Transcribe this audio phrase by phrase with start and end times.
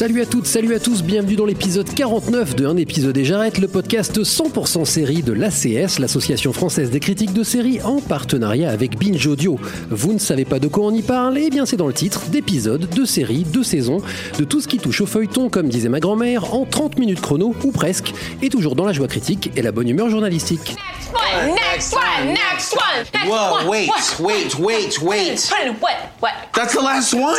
[0.00, 3.58] Salut à toutes, salut à tous, bienvenue dans l'épisode 49 de Un épisode et j'arrête,
[3.58, 8.98] le podcast 100% série de l'ACS, l'Association française des critiques de séries, en partenariat avec
[8.98, 9.60] Binge Audio.
[9.90, 11.36] Vous ne savez pas de quoi on y parle?
[11.36, 14.00] Eh bien c'est dans le titre, d'épisodes, de séries, de saisons,
[14.38, 17.54] de tout ce qui touche au feuilleton, comme disait ma grand-mère, en 30 minutes chrono,
[17.62, 20.76] ou presque, et toujours dans la joie critique et la bonne humeur journalistique.
[21.12, 23.68] Next one, next one, next Whoa, one.
[23.68, 24.24] wait, what?
[24.24, 25.50] wait, wait, wait.
[25.78, 25.90] What?
[26.22, 26.32] What?
[26.54, 27.36] That's the last one?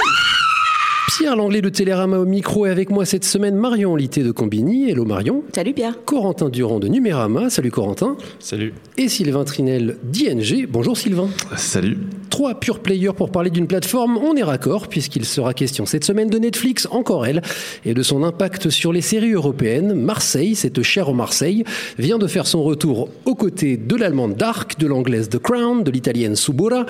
[1.07, 4.89] Pierre Langlais de Télérama au micro et avec moi cette semaine Marion Litté de Combini.
[4.89, 5.43] Hello Marion.
[5.53, 6.03] Salut Pierre.
[6.05, 7.49] Corentin Durand de Numérama.
[7.49, 8.17] Salut Corentin.
[8.39, 8.73] Salut.
[8.97, 10.67] Et Sylvain Trinel d'ING.
[10.69, 11.29] Bonjour Sylvain.
[11.57, 11.97] Salut.
[12.31, 16.29] Trois pure players pour parler d'une plateforme, on est raccord puisqu'il sera question cette semaine
[16.29, 17.41] de Netflix, encore elle,
[17.85, 19.93] et de son impact sur les séries européennes.
[19.93, 21.65] Marseille, cette chère Marseille,
[21.99, 25.91] vient de faire son retour aux côtés de l'allemande Dark, de l'anglaise The Crown, de
[25.91, 26.85] l'italienne Subura,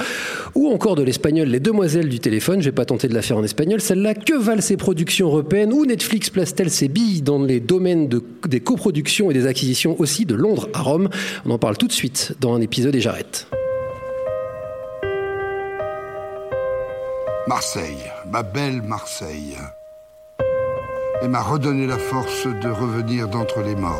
[0.53, 2.59] ou encore de l'espagnol Les Demoiselles du téléphone.
[2.61, 3.81] Je vais pas tenter de la faire en espagnol.
[3.81, 5.73] Celle-là, que valent ces productions européennes?
[5.73, 10.25] Où Netflix place-t-elle ses billes dans les domaines de- des coproductions et des acquisitions aussi
[10.25, 11.09] de Londres à Rome?
[11.45, 13.47] On en parle tout de suite dans un épisode et j'arrête.
[17.47, 19.57] Marseille, ma belle Marseille.
[21.23, 23.97] Et m'a redonné la force de revenir d'entre les morts.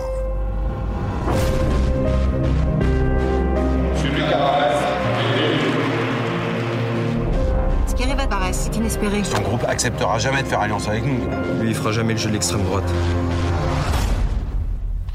[7.87, 9.23] Ce qui arrive à Paris, c'est inespéré.
[9.23, 11.19] Son groupe acceptera jamais de faire alliance avec nous.
[11.61, 12.89] Lui, il fera jamais le jeu de l'extrême droite.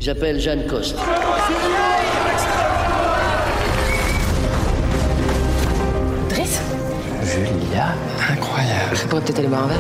[0.01, 0.99] J'appelle Jeanne Coste.
[7.77, 7.95] Julia,
[8.31, 8.95] incroyable.
[8.95, 9.79] Je pourrais peut-être aller boire un verre.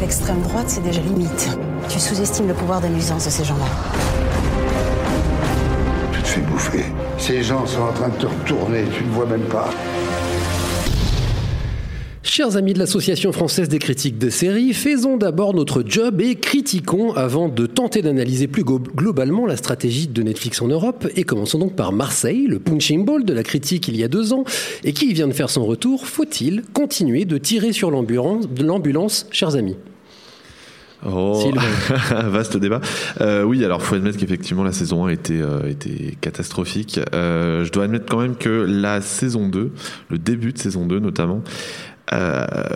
[0.00, 1.56] L'extrême droite, c'est déjà limite.
[1.88, 3.66] Tu sous-estimes le pouvoir de nuisance de ces gens-là.
[6.12, 6.86] Tu te fais bouffer.
[7.18, 9.70] Ces gens sont en train de te retourner, tu ne vois même pas.
[12.30, 17.12] Chers amis de l'Association française des critiques de séries, faisons d'abord notre job et critiquons
[17.12, 21.08] avant de tenter d'analyser plus globalement la stratégie de Netflix en Europe.
[21.16, 24.32] Et commençons donc par Marseille, le punching ball de la critique il y a deux
[24.32, 24.44] ans,
[24.84, 26.06] et qui vient de faire son retour?
[26.06, 29.74] Faut-il continuer de tirer sur l'ambulance, chers amis?
[31.06, 31.50] Oh,
[32.10, 32.80] vaste débat.
[33.20, 37.00] Euh, oui, alors faut admettre qu'effectivement la saison 1 était, euh, était catastrophique.
[37.14, 39.72] Euh, je dois admettre quand même que la saison 2,
[40.10, 41.42] le début de saison 2 notamment,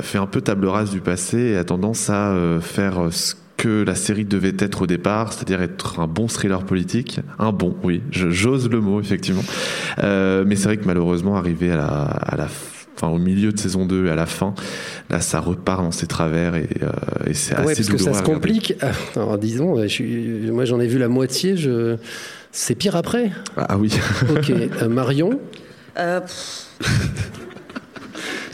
[0.03, 3.83] fait un peu table rase du passé et a tendance à euh, faire ce que
[3.85, 8.03] la série devait être au départ, c'est-à-dire être un bon thriller politique, un bon, oui,
[8.11, 9.45] j'ose le mot effectivement.
[10.03, 12.49] Euh, mais c'est vrai que malheureusement, arrivé à la, à la
[12.97, 14.55] Enfin, au milieu de saison 2 et à la fin,
[15.11, 16.91] là, ça repart dans ses travers et, euh,
[17.27, 18.75] et c'est Ouais, assez parce que ça se complique.
[18.81, 21.57] Ah, Alors, disons, je suis- moi j'en ai vu la moitié.
[21.57, 21.97] Je...
[22.53, 23.33] C'est pire après.
[23.57, 23.91] Ah oui.
[24.31, 24.49] Ok,
[24.83, 25.41] Euh, Marion?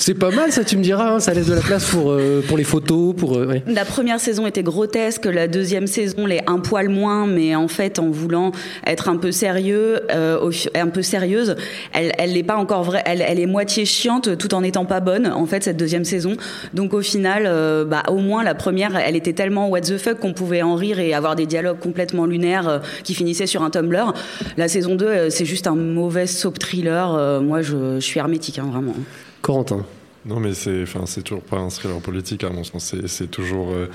[0.03, 1.11] C'est pas mal, ça, tu me diras.
[1.13, 3.37] hein, ça laisse de la place pour, euh, pour les photos, pour.
[3.37, 3.63] euh, ouais.
[3.67, 7.99] La première saison était grotesque, la deuxième saison l'est un poil moins, mais en fait,
[7.99, 8.51] en voulant
[8.87, 11.55] être un peu sérieux, euh, un peu sérieuse,
[11.93, 15.01] elle, elle n'est pas encore vraie, elle, elle est moitié chiante, tout en n'étant pas
[15.01, 15.27] bonne.
[15.27, 16.33] En fait, cette deuxième saison.
[16.73, 20.19] Donc au final, euh, bah au moins la première, elle était tellement what the fuck
[20.19, 23.69] qu'on pouvait en rire et avoir des dialogues complètement lunaires euh, qui finissaient sur un
[23.69, 24.15] Tumblr.
[24.57, 27.41] La saison 2, euh, c'est juste un mauvais soap thriller.
[27.43, 28.95] Moi, je, je suis hermétique, hein, vraiment.
[29.43, 29.85] Corentin.
[30.27, 32.95] Non, mais c'est, enfin, c'est toujours pas un thriller politique, à mon sens.
[33.07, 33.71] C'est, toujours.
[33.73, 33.87] euh,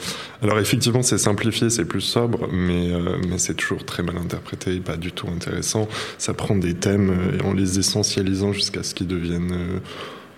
[0.42, 4.80] Alors, effectivement, c'est simplifié, c'est plus sobre, mais, euh, mais c'est toujours très mal interprété,
[4.80, 5.88] pas du tout intéressant.
[6.18, 9.82] Ça prend des thèmes euh, en les essentialisant jusqu'à ce qu'ils deviennent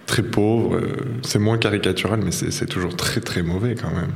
[0.07, 0.81] très pauvres.
[1.23, 4.11] C'est moins caricatural, mais c'est toujours très, très mauvais quand même.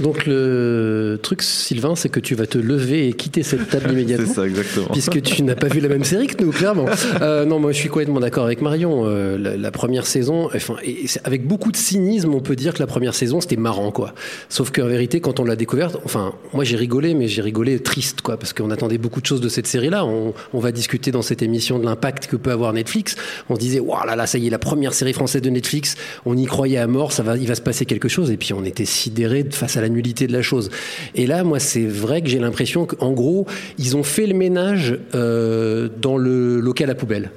[0.00, 4.26] Donc le truc, Sylvain, c'est que tu vas te lever et quitter cette table immédiatement.
[4.28, 4.86] C'est ça, exactement.
[4.92, 6.86] Puisque tu n'as pas vu la même série que nous, clairement.
[7.20, 9.04] Euh, non, moi je suis complètement d'accord avec Marion.
[9.06, 12.80] Euh, la, la première saison, enfin, et avec beaucoup de cynisme, on peut dire que
[12.80, 14.14] la première saison c'était marrant, quoi.
[14.48, 18.20] Sauf qu'en vérité, quand on l'a découverte, enfin, moi j'ai rigolé, mais j'ai rigolé triste,
[18.20, 20.04] quoi, parce qu'on attendait beaucoup de choses de cette série-là.
[20.04, 23.16] On, on va discuter dans cette émission de l'impact que peut avoir Netflix.
[23.48, 25.96] On se disait, waouh là là, ça y est, la première série française de Netflix.
[26.26, 28.30] On y croyait à mort, ça va, il va se passer quelque chose.
[28.30, 30.70] Et puis on était sidérés face à la nullité de la chose.
[31.14, 33.46] Et là, moi, c'est vrai que j'ai l'impression qu'en gros,
[33.78, 37.30] ils ont fait le ménage euh, dans le local à poubelle.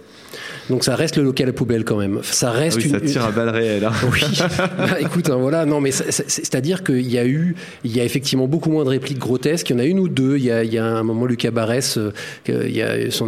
[0.70, 2.20] Donc ça reste le local à poubelle quand même.
[2.24, 3.86] Ça reste Ah oui, une, ça tire à balles réelles.
[3.86, 3.92] hein.
[4.12, 4.22] oui.
[4.78, 5.66] Bah, écoute, hein, voilà.
[5.66, 8.84] Non, mais c'est- c'est- c'est-à-dire qu'il y a eu, il y a effectivement beaucoup moins
[8.84, 9.70] de répliques grotesques.
[9.70, 10.38] Il y en a une ou deux.
[10.38, 12.12] Il y a, il y a un moment Lucas Barès, euh,
[12.48, 13.28] il y a son,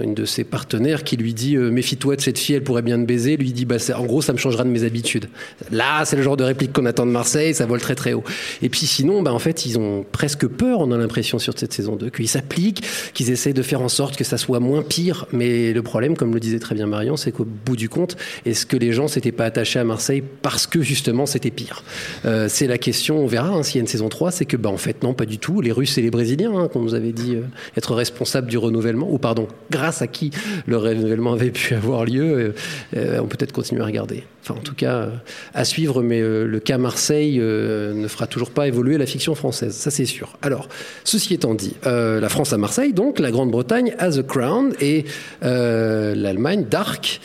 [0.00, 2.98] une de ses partenaires qui lui dit euh, méfie-toi de cette fille, elle pourrait bien
[3.00, 3.36] te baiser.
[3.36, 5.26] Lui dit bah en gros ça me changera de mes habitudes.
[5.70, 7.54] Là, c'est le genre de réplique qu'on attend de Marseille.
[7.54, 8.24] Ça vole très très haut.
[8.62, 10.80] Et puis sinon, bah en fait ils ont presque peur.
[10.80, 12.82] On a l'impression sur cette saison 2 qu'ils s'appliquent,
[13.14, 15.26] qu'ils essayent de faire en sorte que ça soit moins pire.
[15.32, 18.76] Mais le problème, comme le disait très Marion, c'est qu'au bout du compte, est-ce que
[18.76, 21.82] les gens s'étaient pas attachés à Marseille parce que justement c'était pire?
[22.24, 24.56] Euh, C'est la question, on verra hein, s'il y a une saison 3, c'est que
[24.56, 25.60] bah, en fait non, pas du tout.
[25.60, 27.42] Les Russes et les Brésiliens, hein, qu'on nous avait dit euh,
[27.76, 30.30] être responsables du renouvellement, ou pardon, grâce à qui
[30.66, 32.54] le renouvellement avait pu avoir lieu,
[32.96, 34.24] euh, on peut peut-être continuer à regarder.
[34.44, 35.10] Enfin en tout cas, euh,
[35.54, 39.34] à suivre, mais euh, le cas Marseille euh, ne fera toujours pas évoluer la fiction
[39.34, 40.36] française, ça c'est sûr.
[40.42, 40.68] Alors,
[41.02, 45.04] ceci étant dit, la France à Marseille, donc la Grande-Bretagne à The Crown et
[45.40, 47.20] l'Allemagne Dark.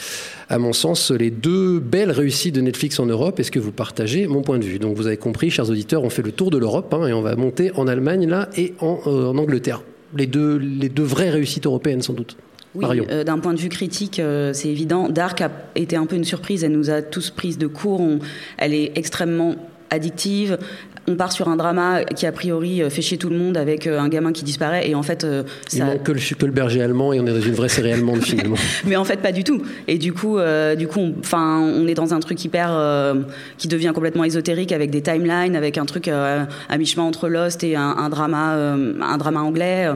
[0.48, 3.40] À mon sens, les deux belles réussites de Netflix en Europe.
[3.40, 4.80] Est-ce que vous partagez mon point de vue?
[4.80, 7.22] Donc, vous avez compris, chers auditeurs, on fait le tour de l'Europe hein, et on
[7.22, 9.84] va monter en Allemagne là et en, en Angleterre.
[10.16, 12.36] Les deux, les deux vraies réussites européennes, sans doute.
[12.76, 15.10] Oui, euh, d'un point de vue critique, euh, c'est évident.
[15.10, 16.64] Dark a été un peu une surprise.
[16.64, 18.00] Elle nous a tous prises de court.
[18.02, 18.20] On-
[18.58, 19.56] elle est extrêmement
[19.90, 20.60] addictive.
[21.10, 23.88] On part sur un drama qui a priori euh, fait chier tout le monde avec
[23.88, 25.42] euh, un gamin qui disparaît et en fait euh,
[25.74, 27.68] Il ça, manque que le, que le berger allemand et on est dans une vraie
[27.68, 28.56] série allemande finalement.
[28.86, 29.62] mais en fait pas du tout.
[29.88, 33.16] Et du coup, euh, du coup, on- enfin, on, est dans un truc hyper euh,
[33.58, 37.64] qui devient complètement ésotérique avec des timelines, avec un truc euh, à mi-chemin entre Lost
[37.64, 39.90] et un, un drama, un drama anglais.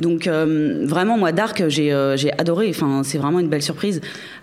[0.00, 2.68] Donc vraiment, moi, Dark, j'ai j'ai adoré.
[2.70, 4.00] Enfin, c'est vraiment une belle surprise.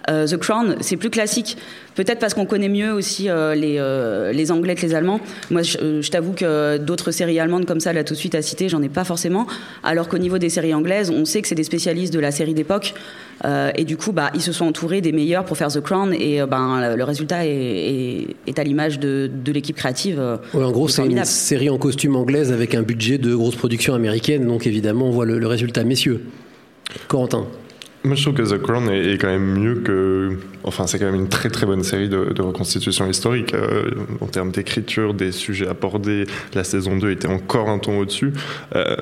[0.07, 1.57] The Crown, c'est plus classique.
[1.95, 5.19] Peut-être parce qu'on connaît mieux aussi les, les Anglais que les Allemands.
[5.50, 8.42] Moi, je, je t'avoue que d'autres séries allemandes comme ça, là tout de suite à
[8.42, 9.48] citer, j'en ai pas forcément.
[9.84, 12.54] Alors qu'au niveau des séries anglaises, on sait que c'est des spécialistes de la série
[12.54, 12.94] d'époque.
[13.44, 16.13] Euh, et du coup, bah, ils se sont entourés des meilleurs pour faire The Crown.
[16.13, 20.19] Et euh, ben, le résultat est, est, est à l'image de, de l'équipe créative.
[20.19, 23.56] euh, Ouais, en gros, c'est une série en costume anglaise avec un budget de grosse
[23.56, 24.46] production américaine.
[24.46, 25.84] Donc évidemment, on voit le, le résultat.
[25.84, 26.22] Messieurs,
[27.08, 27.48] Corentin.
[28.04, 30.38] Moi, je trouve que The Crown est, est quand même mieux que.
[30.63, 33.54] Enfin, c'est quand même une très très bonne série de, de reconstitution historique.
[33.54, 38.34] euh, en termes d'écriture, des sujets abordés, la saison 2 était encore un ton au-dessus.
[38.75, 38.96] Euh,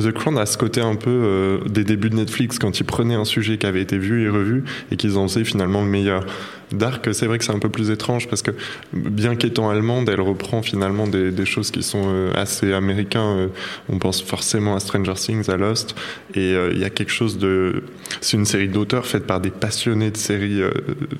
[0.00, 3.14] The Crown a ce côté un peu euh, des débuts de Netflix, quand ils prenaient
[3.14, 6.24] un sujet qui avait été vu et revu et qu'ils en faisaient finalement le meilleur.
[6.72, 8.50] Dark, c'est vrai que c'est un peu plus étrange parce que,
[8.92, 13.48] bien qu'étant allemande, elle reprend finalement des, des choses qui sont euh, assez américains.
[13.88, 15.94] On pense forcément à Stranger Things, à Lost,
[16.34, 17.84] et il y a quelque chose de.
[18.20, 20.60] C'est une série d'auteurs faite par des passionnés de séries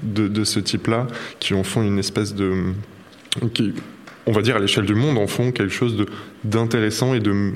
[0.03, 1.07] de, de ce type-là
[1.41, 2.53] qui en font une espèce de.
[3.55, 3.73] qui,
[4.27, 5.97] on va dire à l'échelle du monde, en font quelque chose
[6.45, 7.53] d'intéressant et de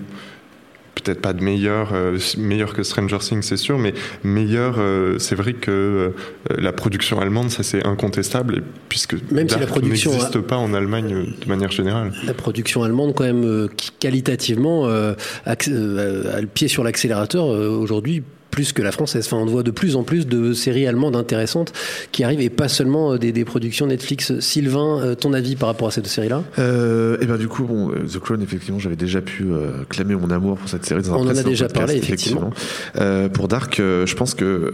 [0.97, 5.35] peut-être pas de meilleur, euh, meilleur que Stranger Things, c'est sûr, mais meilleur, euh, c'est
[5.35, 6.11] vrai que euh,
[6.59, 10.75] la production allemande, ça c'est incontestable, puisque Même si la production n'existe a- pas en
[10.75, 11.09] Allemagne
[11.41, 12.13] de manière générale.
[12.27, 15.15] La production allemande, quand même, qui, qualitativement, a
[15.57, 19.27] le pied sur l'accélérateur aujourd'hui plus que la française.
[19.27, 21.73] Enfin, on voit de plus en plus de séries allemandes intéressantes
[22.13, 24.39] qui arrivent et pas seulement euh, des, des productions Netflix.
[24.41, 26.43] Sylvain, euh, ton avis par rapport à cette série-là?
[26.59, 30.15] Euh, et ben du coup, bon, euh, The Crown, effectivement, j'avais déjà pu euh, clamer
[30.15, 32.51] mon amour pour cette série dans un On en a déjà podcast, parlé, effectivement.
[32.97, 34.73] Euh, pour Dark, je pense que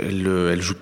[0.00, 0.74] elle, elle joue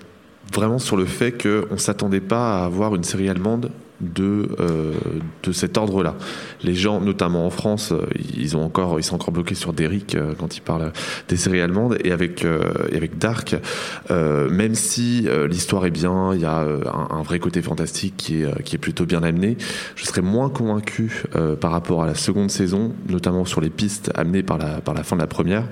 [0.53, 4.93] vraiment sur le fait qu'on s'attendait pas à avoir une série allemande de euh,
[5.43, 6.15] de cet ordre-là.
[6.63, 8.05] Les gens, notamment en France, euh,
[8.37, 10.91] ils sont encore bloqués sur Derrick euh, quand ils parlent
[11.27, 12.45] des séries allemandes et avec
[13.17, 13.55] Dark,
[14.09, 19.05] même si l'histoire est bien, il y a un, vrai côté fantastique qui est plutôt
[19.05, 19.57] bien amené.
[19.95, 21.23] Je serais moins convaincu
[21.59, 25.03] par rapport à la seconde saison, notamment sur les pistes amenées par la par la
[25.03, 25.67] fin de la première,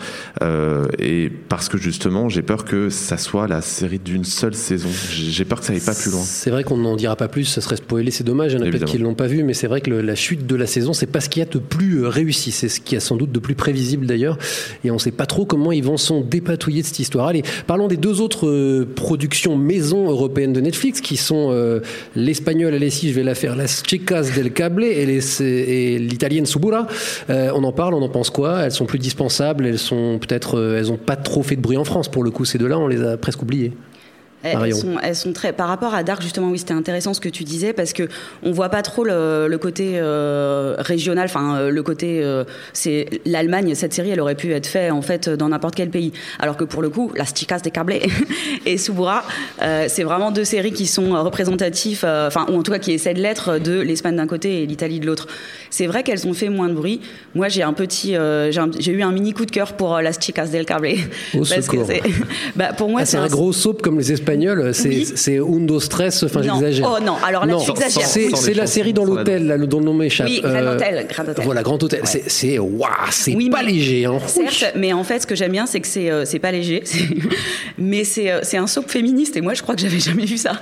[0.99, 4.89] et parce que justement, j'ai peur que ça soit la série d'une seule saison.
[5.11, 6.21] J'ai peur que ça aille pas plus loin.
[6.21, 8.65] C'est vrai qu'on n'en dira pas plus, ça serait spoilé, c'est dommage, il y en
[8.65, 10.55] a peut-être qui ne l'ont pas vu, mais c'est vrai que le- la chute de
[10.57, 12.95] la saison, c'est pas ce qu'il y a de plus euh, réussi, c'est ce qu'il
[12.95, 14.37] y a sans doute de plus prévisible d'ailleurs,
[14.83, 17.27] et on sait pas trop comment ils vont s'en dépatouiller de cette histoire.
[17.27, 21.79] Allez, parlons des deux autres euh, productions maison européennes de Netflix, qui sont euh,
[22.15, 26.87] l'espagnol, allez si je vais la faire, Las Chicas del Cable et l'italienne Subura.
[27.29, 28.63] Euh, on en parle, on en pense quoi?
[28.63, 31.85] Elles sont plus dispensables, elles sont peut-être, elles ont pas trop fait de bruit en
[31.85, 33.71] France pour le coup, ces deux-là, on les a presque oubliées.
[34.43, 35.51] Elles sont, elles sont très.
[35.51, 38.07] Par rapport à Dark, justement, oui, c'était intéressant ce que tu disais parce que
[38.41, 41.25] on voit pas trop le, le côté euh, régional.
[41.25, 43.75] Enfin, euh, le côté, euh, c'est l'Allemagne.
[43.75, 46.13] Cette série, elle aurait pu être faite en fait dans n'importe quel pays.
[46.39, 47.95] Alors que pour le coup, Las Chicas de Cable
[48.65, 49.23] et Subura,
[49.61, 52.93] euh, c'est vraiment deux séries qui sont représentatifs, euh, enfin, ou en tout cas qui
[52.93, 55.27] essaient de l'être de l'Espagne d'un côté et l'Italie de l'autre.
[55.69, 57.01] C'est vrai qu'elles ont fait moins de bruit.
[57.35, 60.47] Moi, j'ai un petit, j'ai un- eu un mini coup de cœur pour Las Chicas
[60.47, 60.91] del Cable
[61.33, 61.77] parce que
[62.55, 65.07] bah, pour moi, Ah, c'est un gros soap comme les Espagnols espagnol, c'est Oui.
[65.15, 66.89] c'est Undo Stress, enfin j'exagère.
[66.97, 68.05] Oh non, alors là, exagères.
[68.05, 70.27] C'est la série dans l'hôtel, là, dont le nom m'échappe.
[70.27, 71.45] Oui, Grand Euh, Hôtel, Grand Hôtel.
[71.45, 72.01] Voilà, Grand Hôtel.
[72.03, 74.05] C'est- C'est waouh, c'est Oui, pas mais- léger.
[74.05, 74.19] Hein.
[74.27, 76.83] Certes, mais en fait, ce que j'aime bien, c'est que c'est euh, pas léger,
[77.77, 79.35] mais c'est euh, c'est un soap féministe.
[79.37, 80.53] Et moi, je crois que j'avais jamais vu ça.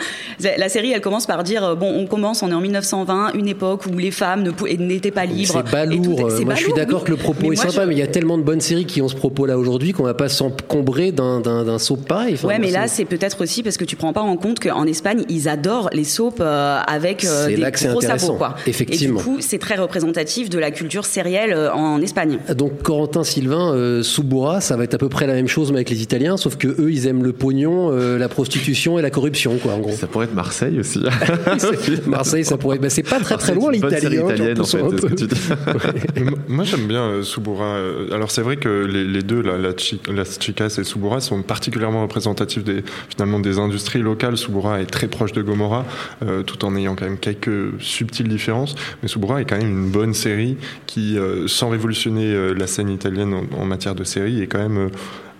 [0.57, 3.86] La série, elle commence par dire bon, on commence, on est en 1920, une époque
[3.91, 5.62] où les femmes n'étaient pas libres.
[5.65, 6.19] C'est balourd.
[6.45, 7.05] Moi, je suis d'accord oui.
[7.07, 9.01] que le propos Mais est sympa, mais il y a tellement de bonnes séries qui
[9.01, 12.36] ont ce propos-là aujourd'hui qu'on va pas s'encombrer d'un soap pareil.
[12.36, 14.85] Enfin, Ouais, mais là, c'est peut-être aussi parce que tu prends pas en compte qu'en
[14.85, 18.55] Espagne, ils adorent les soaps euh, avec euh, des là que c'est gros sabots, quoi.
[18.65, 19.19] effectivement.
[19.19, 22.39] Et du coup, c'est très représentatif de la culture sérielle euh, en Espagne.
[22.55, 25.77] Donc Corentin Sylvain, euh, Subura, ça va être à peu près la même chose mais
[25.77, 29.09] avec les Italiens, sauf que eux, ils aiment le pognon, euh, la prostitution et la
[29.09, 29.91] corruption, quoi, en gros.
[29.91, 31.01] Ça pourrait être Marseille aussi.
[32.07, 32.77] Marseille, ça pourrait.
[32.79, 34.17] Bah, c'est pas très très loin l'Italie.
[34.17, 34.55] hein, en fait,
[36.47, 37.77] moi- j'aime bien euh, Subura.
[38.11, 41.41] Alors c'est vrai que les, les deux, là, la, Chi- Las Chicas et Subura, sont
[41.41, 44.38] particulièrement représentatifs des, finalement des industries locales.
[44.38, 45.86] Subura est très proche de Gomorrah,
[46.24, 48.75] euh, tout en ayant quand même quelques subtiles différences.
[49.01, 52.89] Mais Subura est quand même une bonne série qui, euh, sans révolutionner euh, la scène
[52.89, 54.89] italienne en, matière de série, est quand même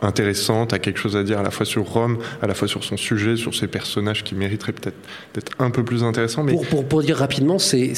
[0.02, 2.84] intéressante, a quelque chose à dire à la fois sur Rome, à la fois sur
[2.84, 4.98] son sujet, sur ses personnages qui mériteraient peut-être
[5.34, 6.44] d'être un peu plus intéressants.
[6.44, 7.94] Mais Pour, pour, dire rapidement, c'est,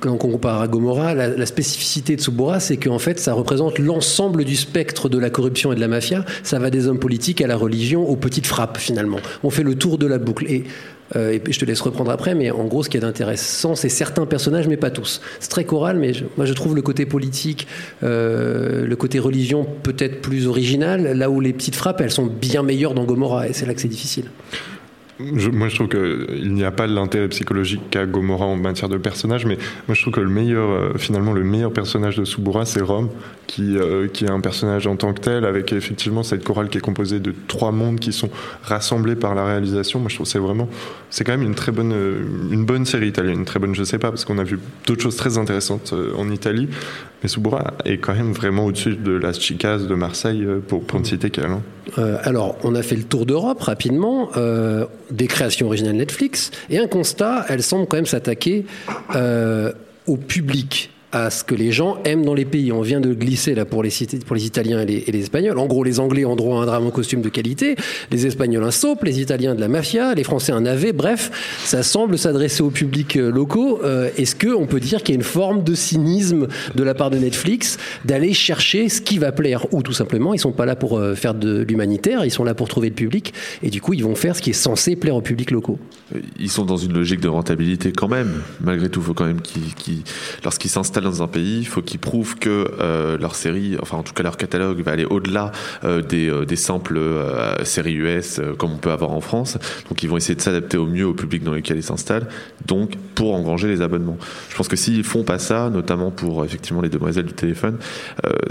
[0.00, 4.44] quand on compare à Gomorrah, la, spécificité de Subura, c'est qu'en fait, ça représente l'ensemble
[4.44, 6.24] du spectre de la corruption et de la mafia.
[6.42, 9.18] Ça va des hommes politiques à la religion, aux petites frappes, finalement.
[9.42, 10.46] On fait le tour de la boucle.
[10.50, 10.64] Et,
[11.16, 13.88] et puis je te laisse reprendre après, mais en gros, ce qui est intéressant, c'est
[13.88, 15.20] certains personnages, mais pas tous.
[15.40, 17.66] C'est très choral, mais je- moi, je trouve le côté politique,
[18.02, 22.62] euh, le côté religion peut-être plus original, là où les petites frappes, elles sont bien
[22.62, 24.26] meilleures dans Gomorrah, et c'est là que c'est difficile.
[25.20, 29.46] Moi, je trouve qu'il n'y a pas l'intérêt psychologique qu'a Gomorrah en matière de personnage,
[29.46, 29.56] mais
[29.86, 33.10] moi, je trouve que le meilleur, euh, finalement, le meilleur personnage de Subura, c'est Rome,
[33.46, 36.78] qui, euh, qui est un personnage en tant que tel, avec effectivement cette chorale qui
[36.78, 38.28] est composée de trois mondes qui sont
[38.62, 40.00] rassemblés par la réalisation.
[40.00, 40.68] Moi, je trouve que c'est vraiment,
[41.10, 42.18] c'est quand même une très bonne, euh,
[42.50, 45.02] une bonne série italienne, une très bonne, je sais pas, parce qu'on a vu d'autres
[45.02, 46.68] choses très intéressantes euh, en Italie,
[47.22, 50.98] mais Subura est quand même vraiment au-dessus de Las Chicas de Marseille, euh, pour, pour
[50.98, 51.46] ne citer qu'elle.
[51.46, 51.62] hein.
[51.98, 56.78] Euh, alors, on a fait le tour d'Europe rapidement, euh, des créations originales Netflix, et
[56.78, 58.66] un constat, elle semble quand même s'attaquer
[59.14, 59.72] euh,
[60.06, 62.72] au public à ce que les gens aiment dans les pays.
[62.72, 63.90] On vient de glisser là pour les,
[64.26, 65.58] pour les Italiens et les, Espagnols.
[65.58, 67.76] En gros, les Anglais ont droit à un drame en costume de qualité,
[68.10, 70.92] les Espagnols un soap, les Italiens de la mafia, les Français un navet.
[70.92, 71.30] Bref,
[71.64, 73.80] ça semble s'adresser au public euh, locaux.
[73.84, 76.94] Euh, Est-ce que on peut dire qu'il y a une forme de cynisme de la
[76.94, 79.72] part de Netflix d'aller chercher ce qui va plaire?
[79.72, 82.54] Ou tout simplement ils sont pas là pour euh, faire de l'humanitaire, ils sont là
[82.54, 85.14] pour trouver le public et du coup ils vont faire ce qui est censé plaire
[85.14, 85.78] au public locaux.
[86.40, 88.42] Ils sont dans une logique de rentabilité quand même.
[88.60, 90.02] Malgré tout, il faut quand même qu'ils-
[90.42, 94.02] lorsqu'ils s'installent dans un pays, il faut qu'ils prouvent que euh, leur série, enfin en
[94.02, 95.52] tout cas leur catalogue, va aller au-delà
[95.84, 97.00] euh, des, euh, des simples
[97.62, 99.58] séries US comme on peut avoir en France.
[99.88, 102.28] Donc ils vont essayer de s'adapter au mieux au public dans lequel ils s'installent,
[102.66, 104.18] donc pour engranger les abonnements.
[104.50, 107.78] Je pense que s'ils font pas ça, notamment pour effectivement les demoiselles du téléphone,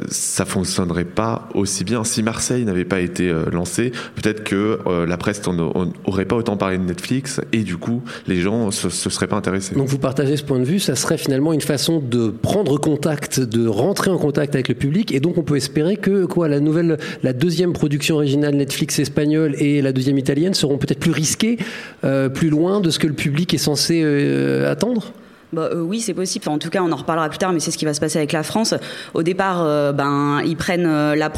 [0.09, 2.03] ça fonctionnerait pas aussi bien.
[2.03, 6.57] Si Marseille n'avait pas été lancé, peut-être que la presse on, on aurait pas autant
[6.57, 9.75] parlé de Netflix et du coup les gens se, se seraient pas intéressés.
[9.75, 13.39] Donc vous partagez ce point de vue, ça serait finalement une façon de prendre contact,
[13.39, 16.59] de rentrer en contact avec le public, et donc on peut espérer que quoi, la
[16.59, 21.57] nouvelle, la deuxième production originale Netflix espagnole et la deuxième italienne seront peut-être plus risquées,
[22.03, 25.13] euh, plus loin de ce que le public est censé euh, attendre?
[25.53, 26.49] Bah, euh, oui, c'est possible.
[26.49, 28.17] En tout cas, on en reparlera plus tard, mais c'est ce qui va se passer
[28.17, 28.73] avec la France.
[29.13, 31.31] Au départ, euh, ben, ils prennent euh, la,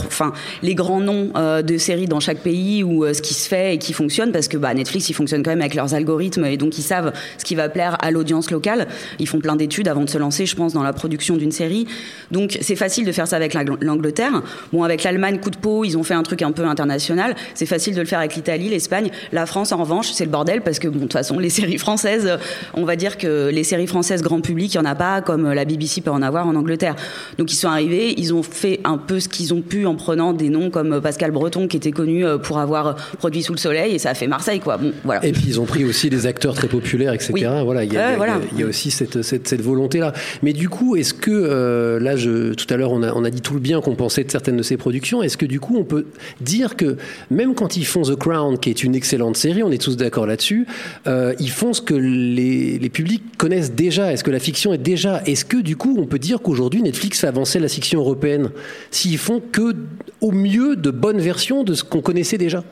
[0.63, 3.77] les grands noms euh, de séries dans chaque pays ou ce qui se fait et
[3.77, 6.77] qui fonctionne, parce que bah, Netflix, ils fonctionnent quand même avec leurs algorithmes et donc
[6.77, 8.87] ils savent ce qui va plaire à l'audience locale.
[9.19, 11.85] Ils font plein d'études avant de se lancer, je pense, dans la production d'une série.
[12.31, 14.41] Donc, c'est facile de faire ça avec la- l'Angleterre.
[14.71, 17.35] Bon, avec l'Allemagne, coup de peau, ils ont fait un truc un peu international.
[17.53, 19.09] C'est facile de le faire avec l'Italie, l'Espagne.
[19.33, 21.77] La France, en revanche, c'est le bordel parce que, bon, de toute façon, les séries
[21.77, 22.31] françaises,
[22.75, 25.51] on va dire que les séries françaises grand public, il n'y en a pas comme
[25.51, 26.95] la BBC peut en avoir en Angleterre.
[27.37, 30.33] Donc ils sont arrivés, ils ont fait un peu ce qu'ils ont pu en prenant
[30.33, 33.95] des noms comme Pascal Breton qui était connu euh, pour avoir produit Sous le Soleil
[33.95, 34.77] et ça a fait Marseille quoi.
[34.77, 35.25] Bon, voilà.
[35.25, 37.31] Et puis ils ont pris aussi des acteurs très populaires, etc.
[37.33, 37.43] Oui.
[37.63, 38.37] Voilà, il y a, Ouais, il y a- voilà.
[38.53, 40.13] il y a aussi cette, cette, cette volonté-là.
[40.43, 43.29] Mais du coup, est-ce que euh, là, je, tout à l'heure, on a, on a
[43.29, 45.23] dit tout le bien qu'on pensait de certaines de ces productions.
[45.23, 46.05] Est-ce que du coup, on peut
[46.41, 46.97] dire que
[47.31, 50.25] même quand ils font The Crown, qui est une excellente série, on est tous d'accord
[50.27, 50.65] là-dessus,
[51.07, 53.94] euh, ils font ce que les, les publics connaissent déjà.
[54.11, 57.19] Est-ce que la fiction est déjà Est-ce que du coup, on peut dire qu'aujourd'hui, Netflix
[57.19, 58.49] fait avancer la fiction européenne
[58.91, 59.75] s'ils font que
[60.21, 62.63] au mieux de bonnes versions de ce qu'on connaissait déjà?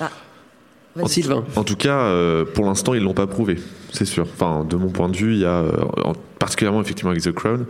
[0.00, 0.10] Ah.
[1.00, 1.42] En, Sylvain.
[1.56, 3.56] En tout cas, euh, pour l'instant, ils l'ont pas prouvé,
[3.92, 4.26] c'est sûr.
[4.30, 5.72] Enfin, de mon point de vue, il y a, euh,
[6.04, 7.64] en- particulièrement effectivement avec The Crown,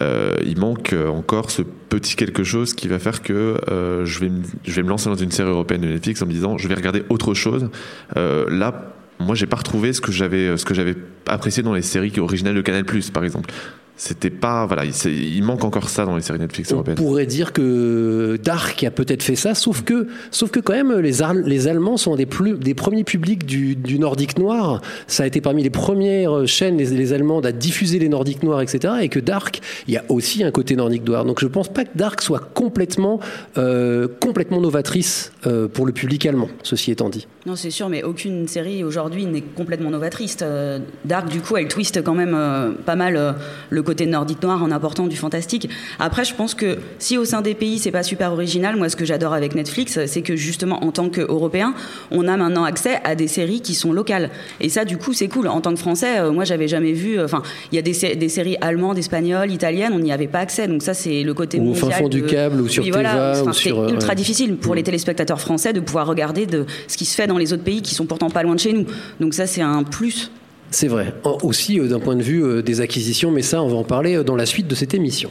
[0.00, 4.28] euh, il manque encore ce petit quelque chose qui va faire que euh, je, vais
[4.28, 6.66] me, je vais me lancer dans une série européenne de Netflix en me disant, je
[6.66, 7.68] vais regarder autre chose.
[8.16, 12.60] Euh, là, moi, j'ai pas retrouvé ce que j'avais, apprécié dans les séries originales de
[12.60, 13.52] Canal+, par exemple.
[13.96, 16.96] C'était pas, voilà, il, manque encore ça dans les séries Netflix On européennes.
[16.96, 21.22] pourrait dire que Dark a peut-être fait ça, sauf que, sauf que quand même, les,
[21.68, 24.80] Allemands sont des, plus, des premiers publics du, du nordique noir.
[25.06, 28.62] Ça a été parmi les premières chaînes, les, les Allemandes, à diffuser les nordiques noirs,
[28.62, 28.94] etc.
[29.02, 31.24] Et que Dark, il y a aussi un côté nordique noir.
[31.24, 33.20] Donc je pense pas que Dark soit complètement,
[33.58, 37.28] euh, complètement novatrice euh, pour le public allemand, ceci étant dit.
[37.46, 40.38] Non, c'est sûr, mais aucune série aujourd'hui n'est complètement novatrice.
[40.40, 43.32] Euh, Dark, du coup, elle twiste quand même euh, pas mal euh,
[43.68, 45.68] le côté nordique noir en apportant du fantastique.
[46.00, 48.96] Après, je pense que si au sein des pays, c'est pas super original, moi, ce
[48.96, 51.74] que j'adore avec Netflix, c'est que justement, en tant qu'Européen,
[52.10, 54.30] on a maintenant accès à des séries qui sont locales.
[54.60, 55.46] Et ça, du coup, c'est cool.
[55.48, 57.20] En tant que Français, euh, moi, j'avais jamais vu.
[57.20, 60.40] Enfin, il y a des, sé- des séries allemandes, espagnoles, italiennes, on n'y avait pas
[60.40, 60.66] accès.
[60.66, 62.90] Donc ça, c'est le côté Ou au fin mondial fond du câble, ou sur Oui,
[62.90, 63.42] Teva, voilà.
[63.42, 64.14] Ou c'est sur, euh, ultra ouais.
[64.14, 67.52] difficile pour les téléspectateurs français de pouvoir regarder de ce qui se fait dans les
[67.52, 68.86] autres pays qui sont pourtant pas loin de chez nous.
[69.20, 70.30] Donc ça, c'est un plus.
[70.74, 71.14] C'est vrai.
[71.22, 73.84] En- Aussi euh, d'un point de vue euh, des acquisitions, mais ça, on va en
[73.84, 75.30] parler euh, dans la suite de cette émission.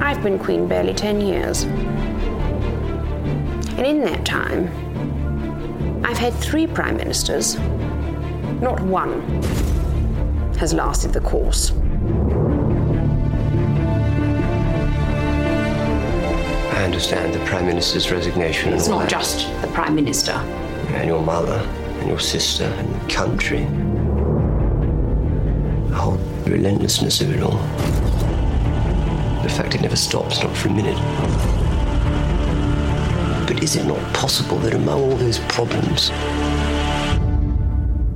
[0.00, 1.66] I've been queen barely 10 years.
[3.76, 4.70] And in that time,
[6.02, 7.58] I've had three prime ministers.
[8.62, 9.20] Not one
[10.58, 11.74] has lasted the course.
[16.72, 19.10] I understand the Prime Minister's resignation It's not that.
[19.10, 20.32] just the prime minister.
[20.94, 21.60] And your mother,
[22.00, 23.64] and your sister, and the country.
[25.90, 27.58] The whole relentlessness of it all.
[29.42, 30.98] The fact it never stops, not for a minute.
[33.46, 36.10] But is it not possible that among all those problems,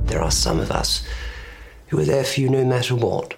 [0.07, 1.03] there are some of us
[1.87, 3.35] who are there for you no matter what?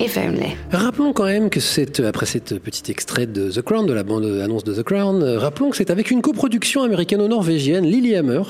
[0.00, 0.56] If only.
[0.70, 4.62] Rappelons quand même que c'est après cette petit extrait de The Crown, de la bande-annonce
[4.62, 8.42] de The Crown, euh, rappelons que c'est avec une coproduction américano-norvégienne, Lilyhammer,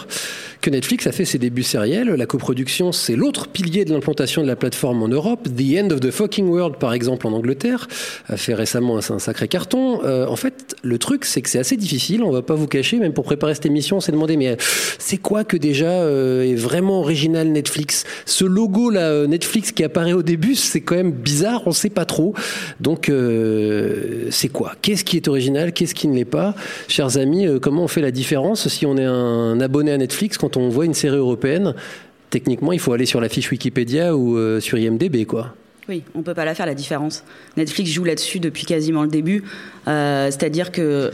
[0.61, 2.09] que Netflix a fait ses débuts sériels.
[2.09, 5.49] La coproduction, c'est l'autre pilier de l'implantation de la plateforme en Europe.
[5.57, 7.87] The End of the Fucking World, par exemple, en Angleterre,
[8.29, 10.03] a fait récemment un, sacré carton.
[10.05, 12.99] Euh, en fait, le truc, c'est que c'est assez difficile, on va pas vous cacher,
[12.99, 14.57] même pour préparer cette émission, on s'est demandé, mais euh,
[14.99, 18.05] c'est quoi que déjà euh, est vraiment original Netflix?
[18.27, 22.05] Ce logo là, Netflix qui apparaît au début, c'est quand même bizarre, on sait pas
[22.05, 22.35] trop.
[22.81, 23.11] Donc,
[24.31, 24.75] c'est quoi?
[24.83, 25.73] Qu'est-ce qui est original?
[25.73, 26.55] Qu'est-ce qui ne l'est pas?
[26.89, 30.69] Chers amis, comment on fait la différence si on est un abonné à Netflix on
[30.69, 31.75] voit une série européenne
[32.31, 35.55] Techniquement, il faut aller sur la fiche Wikipédia ou euh, sur IMDB, quoi.
[35.89, 37.25] Oui, on peut pas la faire la différence.
[37.57, 39.45] Netflix joue là-dessus depuis quasiment le début.
[39.87, 41.11] Euh, C'est-à-dire que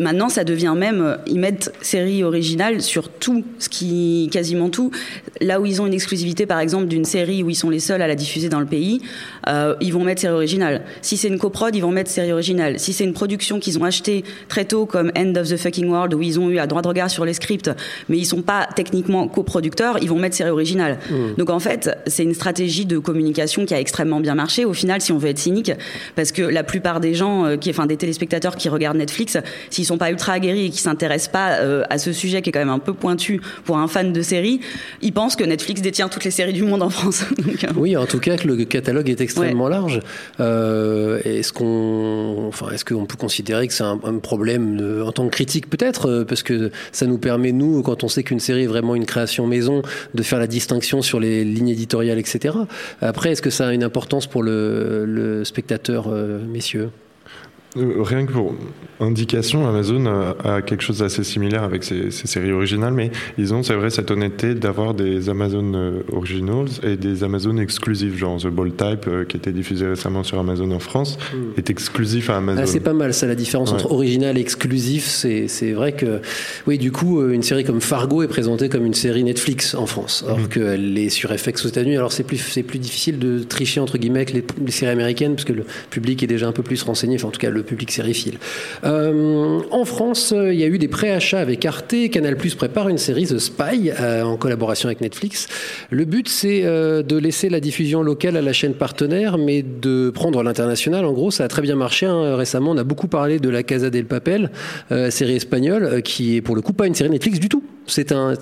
[0.00, 4.90] maintenant, ça devient même, euh, ils mettent série originale sur tout, ce qui, quasiment tout.
[5.40, 8.02] Là où ils ont une exclusivité, par exemple, d'une série où ils sont les seuls
[8.02, 9.00] à la diffuser dans le pays,
[9.46, 10.82] euh, ils vont mettre série originale.
[11.02, 12.78] Si c'est une coprod, ils vont mettre série originale.
[12.78, 16.14] Si c'est une production qu'ils ont achetée très tôt, comme End of the Fucking World,
[16.14, 17.70] où ils ont eu à droit de regard sur les scripts,
[18.08, 20.98] mais ils sont pas techniquement coproducteurs, ils vont mettre série originale.
[21.10, 21.34] Mm.
[21.36, 24.64] Donc en fait, c'est une stratégie de communication qui a extrêmement bien marché.
[24.64, 25.72] Au final, si on veut être cynique,
[26.16, 29.36] parce que la plupart des gens, euh, qui, enfin des téléspectateurs qui regardent Netflix,
[29.68, 32.52] s'ils sont pas ultra aguerris et qui s'intéressent pas euh, à ce sujet qui est
[32.52, 34.60] quand même un peu pointu pour un fan de série,
[35.02, 37.24] ils pensent que Netflix détient toutes les séries du monde en France.
[37.38, 40.00] Donc, euh, Oui, en tout cas, que le catalogue est extrêmement large.
[40.38, 45.12] Euh, est-ce qu'on, enfin, est-ce qu'on peut considérer que c'est un, un problème de- en
[45.12, 48.62] tant que critique peut-être, parce que ça nous permet nous, quand on sait qu'une série
[48.64, 49.82] est vraiment une création maison,
[50.14, 52.54] de faire la distinction sur les lignes éditoriales, etc.
[53.00, 56.08] Après, est-ce que ça a une importance pour le, le spectateur,
[56.48, 56.90] messieurs?
[57.76, 58.54] Rien que pour
[58.98, 63.62] indication, Amazon a, quelque chose d'assez similaire avec ses, ses séries originales, mais ils ont,
[63.62, 68.48] c'est vrai, cette honnêteté d'avoir des Amazon euh, Originals et des Amazon exclusifs, genre The
[68.48, 71.18] Bold Type, euh, qui était diffusé récemment sur Amazon en France,
[71.56, 72.60] est exclusif à Amazon.
[72.62, 73.76] Ah, c'est pas mal ça la différence Ouais.
[73.76, 75.04] entre original et exclusif.
[75.06, 76.20] C'est vrai que
[76.66, 79.86] oui du coup euh, une série comme Fargo est présentée comme une série Netflix en
[79.86, 81.96] France, alors qu'elle est sur FX aux États-Unis.
[81.96, 85.44] Alors c'est plus plus difficile de tricher entre guillemets avec les, les séries américaines parce
[85.44, 87.16] que le public est déjà un peu plus renseigné.
[87.16, 88.38] Enfin en tout cas le public sériephile.
[88.84, 91.94] Euh, en France, euh, il y a eu des préachats avec Arte.
[92.10, 95.48] Canal Plus prépare une série The Spy euh, en collaboration avec Netflix.
[95.90, 100.42] Le but c'est de laisser la diffusion locale à la chaîne partenaire, mais de prendre
[100.42, 101.04] l'international.
[101.04, 102.06] En gros, ça a très bien marché.
[102.06, 102.36] hein.
[102.36, 104.50] Récemment, on a beaucoup parlé de la Casa del Papel,
[105.10, 107.62] série espagnole, qui est pour le coup pas une série Netflix du tout.
[107.90, 108.34] C'est un,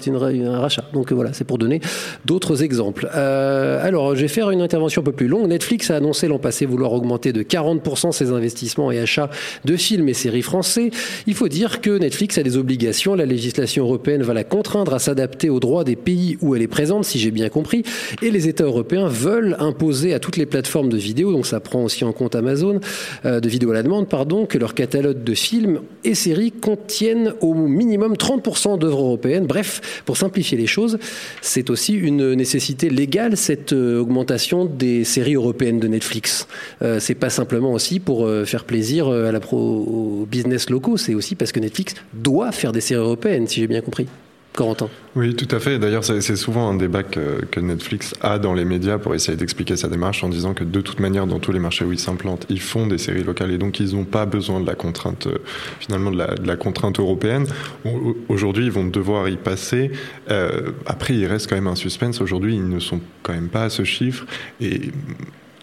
[0.61, 0.85] rachat.
[0.93, 1.81] Donc voilà, c'est pour donner
[2.25, 3.09] d'autres exemples.
[3.15, 5.49] Euh, alors, je vais faire une intervention un peu plus longue.
[5.49, 9.31] Netflix a annoncé l'an passé vouloir augmenter de 40% ses investissements et achats
[9.65, 10.91] de films et séries français.
[11.27, 13.15] Il faut dire que Netflix a des obligations.
[13.15, 16.69] La législation européenne va la contraindre à s'adapter aux droits des pays où elle est
[16.69, 17.83] présente, si j'ai bien compris.
[18.23, 21.85] Et les États européens veulent imposer à toutes les plateformes de vidéo, donc ça prend
[21.85, 22.81] aussi en compte Amazon,
[23.25, 27.33] euh, de vidéo à la demande, pardon, que leur catalogue de films et séries contiennent
[27.41, 29.38] au minimum 30% d'œuvres européennes.
[29.47, 30.99] Bref, pour simplifier les choses,
[31.41, 36.47] c'est aussi une nécessité légale, cette euh, augmentation des séries européennes de Netflix.
[36.83, 40.97] Euh, c'est pas simplement aussi pour euh, faire plaisir euh, à la aux business locaux,
[40.97, 44.07] c'est aussi parce que Netflix doit faire des séries européennes, si j'ai bien compris.
[45.15, 45.79] Oui, tout à fait.
[45.79, 49.89] D'ailleurs, c'est souvent un débat que, Netflix a dans les médias pour essayer d'expliquer sa
[49.89, 52.61] démarche en disant que de toute manière, dans tous les marchés où ils s'implantent, ils
[52.61, 55.39] font des séries locales et donc ils n'ont pas besoin de la contrainte, euh,
[55.81, 57.47] finalement, de la, contrainte européenne.
[57.85, 59.91] Au- Aujourd'hui, ils vont devoir y passer.
[60.31, 62.21] Euh, après, il reste quand même un suspense.
[62.21, 64.27] Aujourd'hui, ils ne sont quand même pas à ce chiffre
[64.61, 64.91] et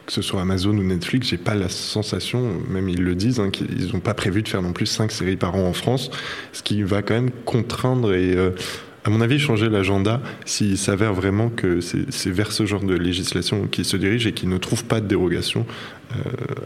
[0.06, 3.50] que ce soit Amazon ou Netflix, j'ai pas la sensation, même ils le disent, hein,
[3.50, 6.12] qu'ils n'ont pas prévu de faire non plus cinq séries par an en France,
[6.54, 8.52] ce qui va quand même contraindre et, euh,
[9.06, 13.68] à mon avis, changer l'agenda s'il s'avère vraiment que c'est vers ce genre de législation
[13.68, 15.68] qu'ils se dirigent et qu'ils ne trouvent pas de dérogation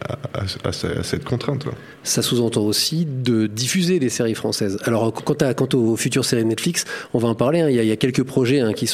[0.08, 1.66] à, à- à ce- à cette contrainte.
[2.04, 4.78] Ça sous-entend aussi de diffuser des séries françaises.
[4.84, 5.36] Alors, quant,
[5.74, 7.62] aux futures séries Netflix, on va en parler.
[7.62, 7.70] hein.
[7.70, 8.90] Il, y a, quelques projets hein, qui,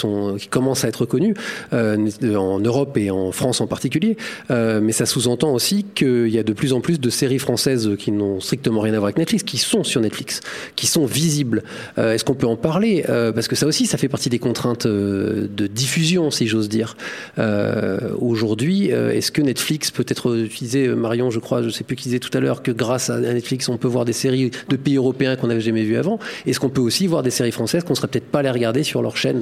[0.50, 1.36] commencent à être connus,
[1.74, 1.98] euh,
[2.36, 4.18] en Europe et en France en particulier.
[4.52, 7.90] Euh, mais ça sous-entend aussi qu'il y a de plus en plus de séries françaises
[7.98, 10.42] qui n'ont strictement rien à voir avec Netflix, qui sont sur Netflix,
[10.76, 11.64] qui sont visibles.
[11.98, 13.06] Euh, Est-ce qu'on peut en parler?
[13.10, 16.70] Euh, Parce que ça aussi, ça fait partie des contraintes euh, de diffusion, si j'ose
[16.70, 16.96] dire.
[17.40, 21.84] Euh, Aujourd'hui, euh, est-ce que Netflix peut être utilisé, euh, Marion, je crois, je sais
[21.84, 24.52] plus qui disait tout à l'heure, que grâce à Netflix, on peut voir des séries
[24.70, 26.20] de pays européens qu'on n'avait jamais vues avant.
[26.46, 29.02] Est-ce qu'on peut aussi voir des séries françaises qu'on serait peut-être pas allé regarder sur
[29.02, 29.42] leur chaîne?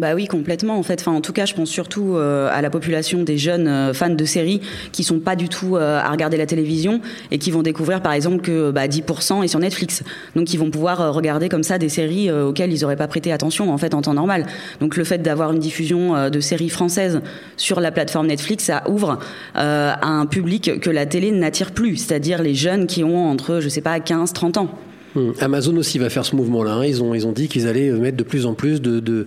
[0.00, 0.78] Bah oui, complètement.
[0.78, 3.68] En fait, enfin, en tout cas, je pense surtout euh, à la population des jeunes
[3.68, 7.36] euh, fans de séries qui sont pas du tout euh, à regarder la télévision et
[7.36, 10.02] qui vont découvrir, par exemple, que bah, 10% est sur Netflix.
[10.36, 13.70] Donc, ils vont pouvoir regarder comme ça des séries auxquelles ils auraient pas prêté attention
[13.70, 14.46] en fait en temps normal.
[14.80, 17.20] Donc, le fait d'avoir une diffusion de séries françaises
[17.58, 19.18] sur la plateforme Netflix, ça ouvre
[19.54, 23.68] à un public que la télé n'attire plus, c'est-à-dire les jeunes qui ont entre, je
[23.68, 24.70] sais pas, 15, 30 ans.
[25.14, 25.32] Hmm.
[25.40, 26.72] Amazon aussi va faire ce mouvement-là.
[26.72, 26.84] hein.
[26.86, 29.26] Ils, ont, ils ont dit qu'ils allaient mettre de plus en plus de...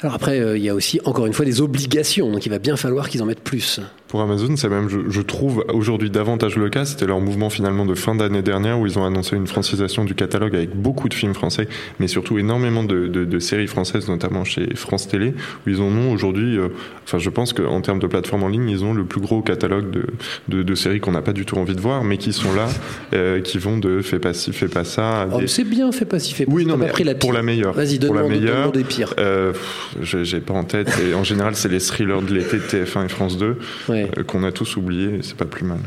[0.00, 2.30] Alors après, euh, il y a aussi, encore une fois, des obligations.
[2.30, 3.80] Donc il va bien falloir qu'ils en mettent plus.
[4.08, 6.86] Pour Amazon, c'est même, je, je trouve, aujourd'hui davantage le cas.
[6.86, 10.14] C'était leur mouvement finalement de fin d'année dernière où ils ont annoncé une francisation du
[10.14, 11.68] catalogue avec beaucoup de films français,
[12.00, 15.34] mais surtout énormément de, de- de séries françaises, notamment chez France Télé,
[15.66, 16.68] où ils en ont aujourd'hui, euh,
[17.04, 19.90] enfin je pense qu'en termes de plateforme en ligne, ils ont le plus gros catalogue
[19.90, 20.06] de,
[20.48, 22.66] de, de séries qu'on n'a pas du tout envie de voir, mais qui sont là,
[23.12, 25.28] euh, qui vont de fais pas ci, fais pas ça.
[25.30, 26.46] Oh, des- mais c'est bien fait pas si fait.
[26.48, 27.74] oui, T'as non, pas mais pris la pour la meilleure.
[27.74, 28.54] Vas-y, pour la donne-moi meilleure.
[28.54, 29.12] donne-moi des pires.
[29.18, 29.52] Euh,
[30.00, 30.88] j'ai pas en tête.
[31.06, 33.58] Et en général, c'est les thrillers de l'été de TF1 et France 2
[34.04, 35.16] euh, qu'on a tous oubliés.
[35.16, 35.80] et C'est pas plus mal.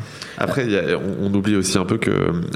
[0.43, 2.11] Après, il y a- on, on oublie aussi un peu que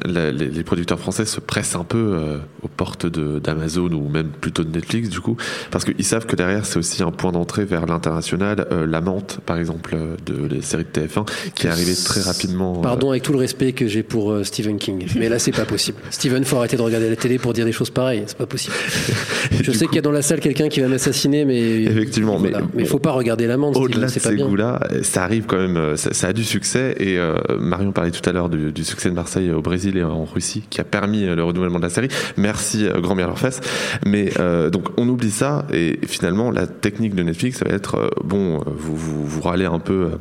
[0.06, 4.28] la- les, les producteurs français se pressent un peu euh, aux portes d'Amazon ou même
[4.30, 5.38] plutôt de Netflix, du coup,
[5.72, 8.68] parce qu'ils savent que derrière, c'est aussi un point d'entrée vers l'international.
[8.72, 12.22] Euh, La Menthe, par exemple, euh, de les séries de TF1, qui est arrivée très
[12.22, 12.80] rapidement.
[12.80, 15.06] euh, Pardon avec tout le respect que j'ai pour euh, Stephen King.
[15.18, 15.98] Mais là, c'est pas possible.
[16.10, 18.24] Stephen, faut arrêter de regarder la télé pour dire des choses pareilles.
[18.28, 18.74] C'est pas possible.
[19.62, 21.84] Je sais qu'il y a dans la salle quelqu'un qui va m'assassiner, mais.
[21.84, 22.60] Effectivement, Voilà.
[22.60, 23.78] mais mais faut pas regarder l'amende.
[23.78, 26.96] Au-delà de ces goûts-là, ça arrive quand même, euh, ça, ça a du succès.
[27.00, 27.36] Et euh,
[27.76, 30.80] Marion parlait tout à l'heure du, succès de Marseille au Brésil et en Russie, qui
[30.80, 32.08] a permis euh, le renouvellement de la série.
[32.38, 33.60] Merci, euh, grand bien leur fesse.
[34.06, 35.66] Mais euh, donc, on oublie ça.
[35.74, 39.80] Et finalement, la technique de Netflix, ça va être bon, vous, vous, vous râlez un
[39.80, 40.12] peu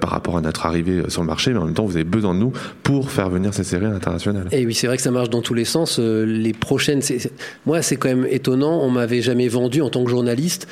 [0.00, 2.34] par rapport à notre arrivée sur le marché, mais en même temps, vous avez besoin
[2.34, 2.52] de nous
[2.84, 4.46] pour faire venir ces séries à l'international.
[4.52, 5.98] Et oui, c'est vrai que ça marche dans tous les sens.
[5.98, 7.00] Les prochaines,
[7.66, 8.80] moi, c'est quand même étonnant.
[8.82, 10.68] On m'avait jamais vendu en tant que journaliste.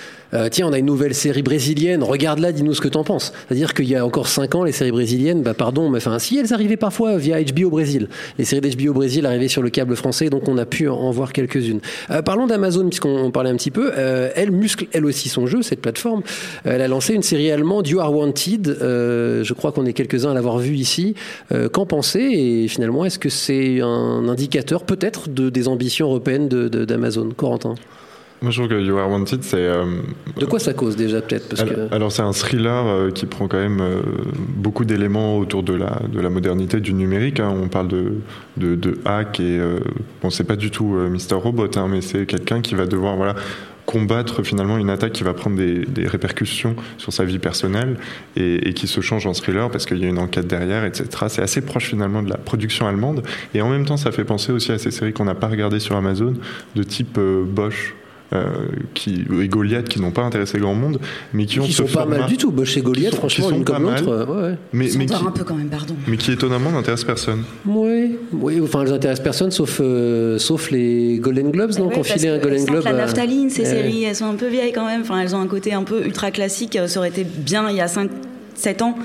[0.50, 2.04] tiens, on a une nouvelle série brésilienne.
[2.04, 3.32] Regarde-la, dis-nous ce que t'en penses.
[3.48, 6.38] C'est-à-dire qu'il y a encore cinq ans, les séries brésiliennes, bah pardon, mais enfin, si
[6.38, 8.09] elles arrivaient parfois via HBO Brésil.
[8.38, 11.33] Les séries d'HBO Brésil arrivaient sur le câble français, donc on a pu en- voir
[11.33, 11.80] quelques-unes.
[12.11, 13.90] Euh, parlons d'Amazon, puisqu'on on parlait un petit peu.
[13.96, 16.22] Euh, elle muscle, elle aussi, son jeu, cette plateforme.
[16.66, 18.76] Euh, Elle a lancé une série allemande, You Are Wanted.
[18.80, 21.14] Je crois qu'on est quelques-uns à l'avoir vue ici.
[21.72, 22.20] Qu'en pensez?
[22.20, 27.30] Et finalement, est-ce que c'est un indicateur peut-être de, des ambitions européennes de- de- d'Amazon?
[27.37, 27.74] Corentin
[28.42, 29.57] Moi, je trouve que You Are Wanted, c'est.
[29.59, 29.85] euh,
[30.38, 31.94] De quoi ça cause déjà peut-être parce alors, que...
[31.94, 34.00] alors, c'est un thriller euh, qui prend quand même euh,
[34.57, 37.38] beaucoup d'éléments autour de la, de la modernité du numérique.
[37.40, 37.53] hein.
[37.62, 38.14] On parle de,
[38.57, 39.61] de, de hack et
[40.22, 43.35] bon, c'est pas du tout Mister Robot, hein, mais c'est quelqu'un qui va devoir voilà
[43.87, 47.96] combattre finalement une attaque qui va prendre des, des répercussions sur sa vie personnelle
[48.37, 51.09] et, et qui se change en thriller parce qu'il y a une enquête derrière, etc.
[51.29, 53.22] C'est assez proche finalement de la production allemande
[53.53, 55.81] et en même temps ça fait penser aussi à ces séries qu'on n'a pas regardées
[55.81, 56.35] sur Amazon
[56.76, 57.94] de type Bosch
[58.94, 61.00] qui, et Goliath qui n'ont pas intéressé grand monde,
[61.32, 62.50] mais qui ont Qui ce sont pas mal du tout.
[62.52, 64.08] Bosch et Goliath, qui sont- franchement, qui sont l'une comme l'autre.
[64.08, 64.58] euh, ouais, ouais.
[64.72, 65.94] Mais, mais, qui, un peu quand même, pardon.
[66.06, 67.42] mais qui étonnamment n'intéressent personne.
[67.66, 72.02] Oui, oui, enfin, elles intéressent personne sauf, euh, sauf les Golden Globes, non Ouais, Qu'on
[72.02, 72.84] parce filait un Golden Globe.
[72.84, 73.68] la naphtaline, ces Ouais.
[73.68, 75.00] séries, elles sont un peu vieilles quand même.
[75.02, 76.76] Enfin, elles ont un côté un peu ultra classique.
[76.76, 78.96] Euh, Ça aurait été bien il y a 5-7 ans.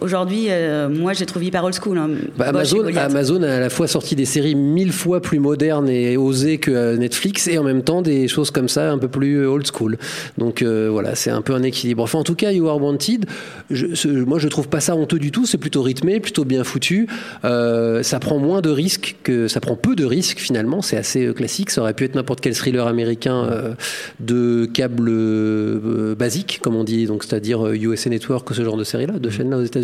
[0.00, 1.98] Aujourd'hui, euh, moi, j'ai trouvé hyper old school.
[1.98, 2.10] hein.
[2.36, 2.84] Bah, Amazon.
[2.96, 6.70] Amazon a à la fois sorti des séries mille fois plus modernes et osées que
[6.70, 9.98] euh, Netflix et en même temps des choses comme ça un peu plus old school.
[10.38, 12.02] Donc euh, voilà, c'est un peu un équilibre.
[12.02, 13.26] Enfin, en tout cas, You Are Wanted,
[13.70, 15.46] je, ce- moi je trouve pas ça honteux du tout.
[15.46, 17.06] C'est plutôt rythmé, plutôt bien foutu.
[17.44, 20.82] Euh, ça prend moins de risques que ça prend peu de risques finalement.
[20.82, 21.70] C'est assez euh, classique.
[21.70, 23.74] Ça aurait pu être n'importe quel thriller américain euh,
[24.20, 28.76] de câble euh, basique, comme on dit, donc c'est-à-dire euh, USA Network ou ce genre
[28.76, 29.81] de série-là, de chaîne-là aux États-Unis.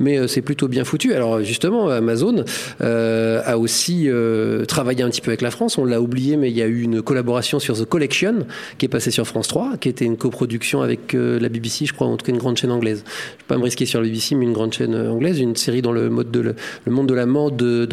[0.00, 1.14] Mais euh, c'est plutôt bien foutu.
[1.14, 2.44] Alors justement, Amazon
[2.80, 5.78] euh, a aussi euh, travaillé un petit peu avec la France.
[5.78, 8.46] On l'a oublié, mais il y a eu une collaboration sur The Collection
[8.78, 12.06] qui est passée sur France 3, qui était une coproduction avec la BBC, je crois,
[12.06, 13.04] en tout cas une grande chaîne anglaise.
[13.06, 15.82] Je vais pas me risquer sur la BBC, mais une grande chaîne anglaise, une série
[15.82, 17.16] dans le monde de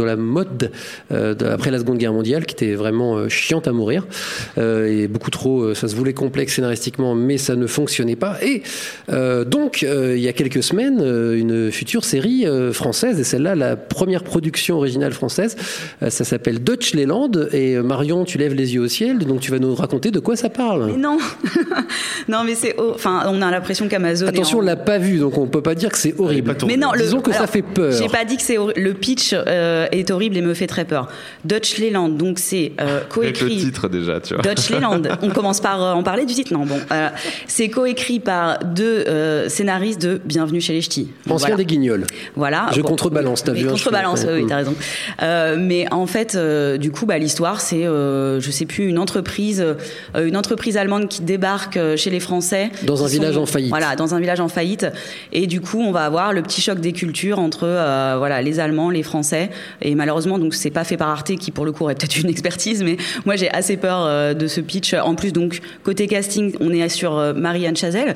[0.04, 0.72] la mode,
[1.10, 4.06] après la Seconde Guerre mondiale, qui était vraiment chiante à mourir
[4.58, 5.74] et beaucoup trop.
[5.74, 8.38] ça se voulait complexe scénaristiquement, mais ça ne fonctionnait pas.
[8.44, 8.64] Et
[9.10, 11.02] donc, il y a quelques semaines,
[11.36, 15.56] une future série euh, française, et celle-là, la première production originale française,
[16.02, 17.32] euh, ça s'appelle Dutch Leland.
[17.52, 20.20] Et euh, Marion, tu lèves les yeux au ciel, donc tu vas nous raconter de
[20.20, 20.88] quoi ça parle.
[20.92, 21.18] Mais non,
[22.28, 22.76] non, mais c'est.
[22.80, 24.26] Enfin, on a l'impression qu'Amazon.
[24.26, 26.56] est Attention, en- on l'a pas vu, donc on peut pas dire que c'est horrible.
[26.68, 27.92] Mais non, le, disons que ça fait peur.
[27.92, 31.08] J'ai pas dit que c'est le pitch euh, est horrible et me fait très peur.
[31.46, 33.58] Dutch Leland, donc c'est euh, Avec le coécrit.
[33.58, 34.44] titre déjà, tu vois.
[34.44, 35.02] Dutch Leland.
[35.22, 36.54] On commence par euh, en parler du titre.
[36.54, 37.10] Non, bon, euh,
[37.48, 41.10] c'est coécrit par deux euh, scénaristes de Bienvenue chez les Ch'tis.
[41.30, 41.56] Ancien voilà.
[41.56, 42.06] des Guignols.
[42.36, 42.68] Voilà.
[42.74, 44.48] Je Bon, contrebalance, t'as vu, hein, Contrebalance, oui, Mm.
[44.48, 44.76] t'as raison.
[45.22, 49.00] Euh, mais en fait, euh, du coup, bah, l'histoire, c'est, euh, je sais plus, une
[49.00, 49.62] entreprise,
[50.16, 52.72] euh, une entreprise allemande qui débarque euh, chez les Français.
[52.84, 53.70] Dans un village en faillite.
[53.70, 54.86] Voilà, dans un village en faillite.
[55.32, 58.60] Et du coup, on va avoir le petit choc des cultures entre, euh, voilà, les
[58.60, 59.50] Allemands, les Français.
[59.82, 62.30] Et malheureusement, donc, c'est pas fait par Arte, qui pour le coup aurait peut-être une
[62.30, 64.94] expertise, mais moi, j'ai assez peur euh, de ce pitch.
[64.94, 68.16] En plus, donc, côté casting, on est sur Marianne Chazelle.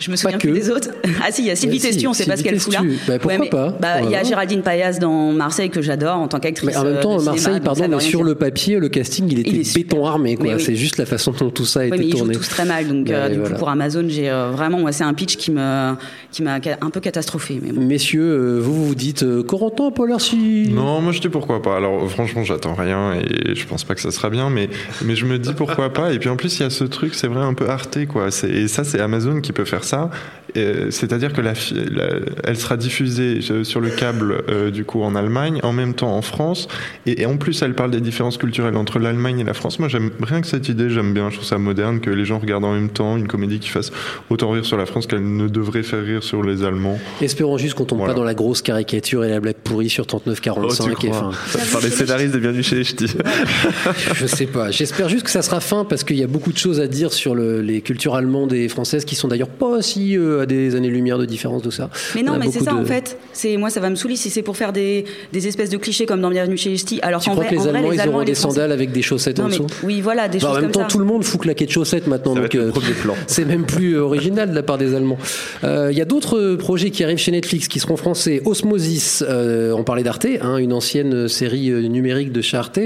[0.00, 0.88] Je me souviens plus des autres.
[1.22, 2.72] Ah si, il y a Sylvie Ouais, si, Testu, on sait pas ce qu'elle fout
[2.72, 2.80] là.
[2.80, 2.98] Testu.
[3.06, 4.22] Bah, pourquoi mais, pas bah, Il y a.
[4.22, 6.70] Géraldine Payas dans Marseille que j'adore en tant qu'actrice.
[6.70, 8.26] Mais en même euh, temps, cinéma, Marseille, pardon, mais sur dire.
[8.26, 10.50] le papier, le casting, il était Il est béton armé, oui.
[10.58, 12.34] C'est juste la façon dont tout ça a Oui, été mais ils jouent tourné.
[12.34, 13.54] tous très mal, donc euh, Ouais, du voilà.
[13.54, 15.94] coup pour Amazon, j'ai euh, vraiment, moi, c'est un pitch qui me,
[16.32, 17.60] qui m'a un peu catastrophé.
[17.62, 17.82] Mais bon.
[17.82, 21.76] Messieurs, euh, vous vous dites euh, Corentin, Paul Archie Non, moi je dis pourquoi pas.
[21.76, 24.70] Alors franchement, j'attends rien et je pense pas que ça sera bien, mais,
[25.04, 26.12] mais je me dis pourquoi pas.
[26.12, 28.28] Et puis en plus, il y a ce truc, c'est vrai, un peu arté, quoi.
[28.48, 29.89] Et ça, c'est Amazon qui peut faire ça.
[29.92, 30.10] Et,
[30.54, 35.02] C'est-à-dire que la, fi- la- elle sera diffusée euh, sur le câble, euh, du coup,
[35.02, 36.68] en Allemagne, en même temps en France.
[37.06, 39.78] Et, et en plus, elle parle des différences culturelles entre l'Allemagne et la France.
[39.78, 41.30] Moi, j'aime rien que cette idée, j'aime bien.
[41.30, 43.90] Je trouve ça moderne que les gens regardent en même temps une comédie qui fasse
[44.30, 46.98] autant rire sur la France qu'elle ne devrait faire rire sur les Allemands.
[47.20, 48.14] Espérons juste qu'on tombe Voilà.
[48.14, 50.54] pas dans la grosse caricature et la blague pourrie sur 39-45.
[50.56, 53.14] Oh, tu et crois enfin, Par les scénaristes de Bienvenue chez les Ch'tis.
[54.14, 54.70] je sais pas.
[54.70, 57.12] J'espère juste que ça sera fin parce qu'il y a beaucoup de choses à dire
[57.12, 60.74] sur le- les cultures allemandes et françaises qui sont d'ailleurs pas si euh, à des
[60.74, 61.90] années-lumière de différence de ça.
[62.14, 63.18] Mais On non, mais c'est ça de- en fait.
[63.32, 66.06] C'est moi, ça va me saouler si c'est pour faire des, des espèces de clichés
[66.06, 66.98] comme dans Bienvenue chez les Ch'tis.
[67.02, 68.34] Alors Tu qu'en crois vrai, que les en vrai, Allemands, les ils Allemands auront des
[68.34, 70.54] Français- sandales avec des chaussettes Non, en mais dessous oui, voilà, des Bah, choses En
[70.60, 70.86] même comme temps, ça.
[70.88, 73.14] tout le monde fout claquer de chaussettes maintenant, Ça donc euh, premier plan.
[73.26, 75.18] c'est même plus original de la part des Allemands.
[75.64, 78.42] Euh, Il y a d'autres euh, projets qui arrivent chez Netflix qui seront français.
[78.44, 82.78] Osmosis, euh, on parlait d'Arte, hein, une ancienne série numérique de chez Arte,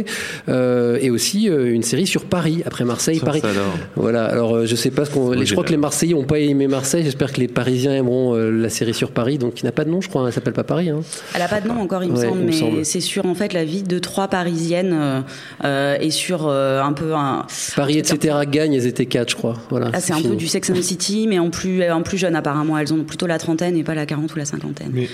[0.49, 3.41] euh, et aussi euh, une série sur Paris, après Marseille, Ça, Paris.
[3.41, 3.75] ça alors.
[3.97, 5.33] Voilà, alors euh, je sais pas ce qu'on.
[5.45, 8.51] Je crois que les Marseillais ont pas aimé Marseille, j'espère que les Parisiens aimeront euh,
[8.51, 10.65] la série sur Paris, donc qui n'a pas de nom, je crois, elle s'appelle pas
[10.65, 10.91] Paris.
[10.91, 11.01] Hein.
[11.35, 13.27] Elle a pas de nom encore, il me Ouais, semble, il me mais c'est sur
[13.27, 15.21] en fait la vie de trois Parisiennes euh,
[15.65, 17.47] euh, et sur euh, un peu un.
[17.77, 18.37] Paris, etc.
[18.51, 19.57] gagne, elles étaient quatre, je crois.
[19.71, 22.19] Voilà, Ah, c'est un peu du Sex and the City, mais en plus, en plus
[22.19, 22.79] jeune apparemment.
[22.79, 24.91] Elles ont plutôt la trentaine et pas la quarante ou la cinquantaine.
[24.93, 25.09] Mais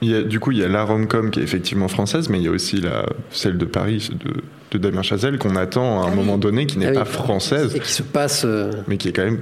[0.00, 2.38] il y a, du coup, il y a la rom-com qui est effectivement française, mais
[2.38, 6.08] il y a aussi la, celle de Paris, de, de Damien Chazelle, qu'on attend à
[6.08, 6.96] un moment donné, qui n'est Ah oui.
[6.98, 8.42] pas française, Et qui se passe.
[8.44, 9.40] euh, mais qui est quand même.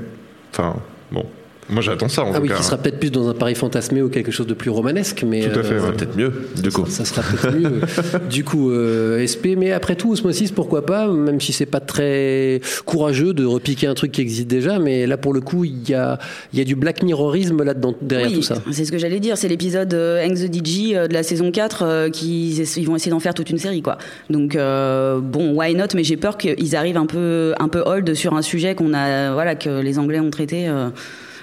[0.52, 0.76] Enfin,
[1.12, 1.26] bon.
[1.68, 2.54] Moi, j'attends ça en Ah tout oui, cas.
[2.56, 5.48] qui sera peut-être plus dans un Paris fantasmé ou quelque chose de plus romanesque, mais
[5.48, 5.92] Tout à fait, euh, ouais.
[5.92, 6.84] Peut-être mieux, du coup.
[6.88, 7.80] ça sera peut-être mieux.
[8.30, 12.60] du coup, euh, SP, mais après tout, Osmosis, pourquoi pas, même si c'est pas très
[12.84, 15.94] courageux de repiquer un truc qui existe déjà, mais là pour le coup, il y
[15.94, 16.18] a,
[16.52, 18.56] il y a du Black Mirrorisme là-dedans derrière oui, tout ça.
[18.70, 19.36] c'est ce que j'allais dire.
[19.36, 22.94] C'est l'épisode euh, Hang the DJ euh, de la saison 4 euh, qui ils vont
[22.96, 23.98] essayer d'en faire toute une série, quoi.
[24.30, 28.14] Donc euh, bon, why not Mais j'ai peur qu'ils arrivent un peu un peu old
[28.14, 30.68] sur un sujet qu'on a, voilà, que les Anglais ont traité.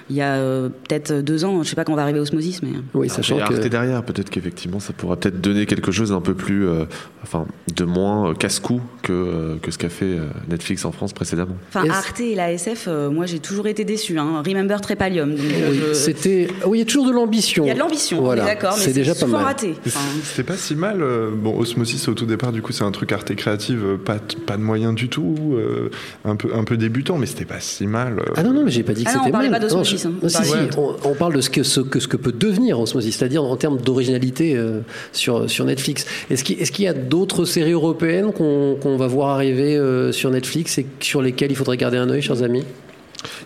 [0.04, 1.62] Euh, il y a euh, peut-être deux ans.
[1.62, 2.70] Je sais pas quand on va arriver Osmosis, mais.
[2.94, 5.92] Oui, Alors, sachant il y a que derrière, peut-être qu'effectivement ça pourra peut-être donner quelque
[5.92, 6.84] chose d'un peu plus, euh,
[7.22, 11.12] enfin, de moins euh, casse-cou que, euh, que ce qu'a fait euh, Netflix en France
[11.12, 11.56] précédemment.
[11.68, 14.18] Enfin, Arte et la SF, euh, moi j'ai toujours été déçu.
[14.18, 14.42] Hein.
[14.46, 15.32] Remember Trépalium.
[15.34, 15.40] Oui,
[15.88, 16.48] je- c'était.
[16.66, 17.64] Oui, il y a toujours de l'ambition.
[17.64, 19.46] Il y a de l'ambition, Voilà, d'accord, mais c'est déjà pas souvent mal.
[19.46, 19.74] raté.
[19.86, 21.02] Enfin, C'était pas si mal.
[21.02, 24.18] euh, Bon, Osmosis au tout départ, du coup, c'est un truc arte créative, euh, pas,
[24.18, 25.90] t- pas de moyens du tout, euh,
[26.24, 28.18] un peu un peu débutant, mais c'était pas si mal.
[28.18, 28.32] euh.
[28.36, 29.60] Ah non, non, mais j'ai pas dit que Ah non, on c'était parlait mal.
[29.60, 30.28] pas d'osmosis, Non, hein.
[30.28, 32.32] si, On si, parlait- on, on parle de ce que, ce, que, ce que peut
[32.32, 34.80] devenir Osmosis, c'est-à-dire en termes d'originalité euh,
[35.12, 36.06] sur, sur Netflix.
[36.30, 40.78] Est-ce qu'il est y a d'autres séries européennes qu'on va voir arriver euh, sur Netflix
[40.78, 42.64] et sur lesquelles il faudrait garder un œil, chers amis?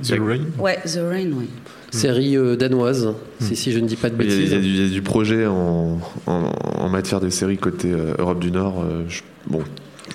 [0.03, 0.41] The Rain.
[0.59, 1.47] Ouais, The Rain, oui.
[1.91, 4.53] Série euh, danoise, si, si je ne dis pas de Il y, a, il bêtises.
[4.53, 7.91] y a du, il y a du projet en, en, en matière de séries côté
[7.91, 8.83] euh, Europe du Nord.
[8.85, 9.63] euh, je- bon,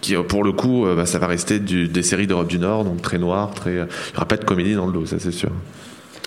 [0.01, 2.83] qui, pour le coup, euh, bah, ça va rester du- des séries d'Europe du Nord,
[2.83, 3.71] donc très noir, très.
[3.71, 3.81] Il n'y
[4.17, 5.49] aura pas de comédie dans le lot, ça c'est sûr.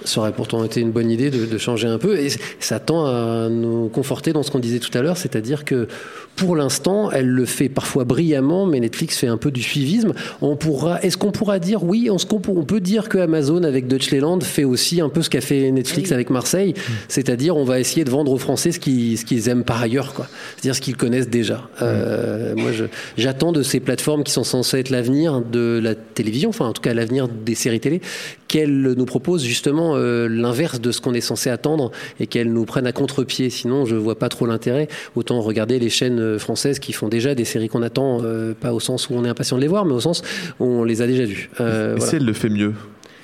[0.07, 2.19] Ça aurait pourtant été une bonne idée de, de changer un peu.
[2.19, 2.29] Et
[2.61, 5.89] ça tend à nous conforter dans ce qu'on disait tout à l'heure, c'est-à-dire que
[6.37, 10.13] pour l'instant, elle le fait parfois brillamment, mais Netflix fait un peu du suivisme.
[10.43, 12.09] On pourra, est-ce qu'on pourra dire oui?
[12.11, 15.41] On, se- on peut dire que Amazon avec Deutschland fait aussi un peu ce qu'a
[15.41, 16.75] fait Netflix avec Marseille,
[17.09, 20.13] c'est-à-dire on va essayer de vendre aux Français ce qu'ils, ce qu'ils aiment par ailleurs,
[20.13, 20.27] quoi.
[20.57, 21.69] C'est-à-dire ce qu'ils connaissent déjà.
[21.81, 22.85] Euh, moi, je-
[23.17, 26.83] j'attends de ces plateformes qui sont censées être l'avenir de la télévision, enfin en tout
[26.83, 28.03] cas l'avenir des séries télé,
[28.49, 32.65] qu'elles nous proposent justement euh, l'inverse de ce qu'on est censé attendre et qu'elles nous
[32.65, 33.51] prennent à contre-pied.
[33.51, 34.89] Sinon, je vois pas trop l'intérêt.
[35.17, 38.73] Autant regarder les chaînes euh, françaises qui font déjà des séries qu'on attend, euh, pas
[38.73, 40.23] au sens où on est impatient de les voir, mais au sens
[40.61, 41.51] où on les a déjà vues.
[41.61, 42.11] Euh, Et voilà.
[42.11, 42.73] si elle le fait mieux,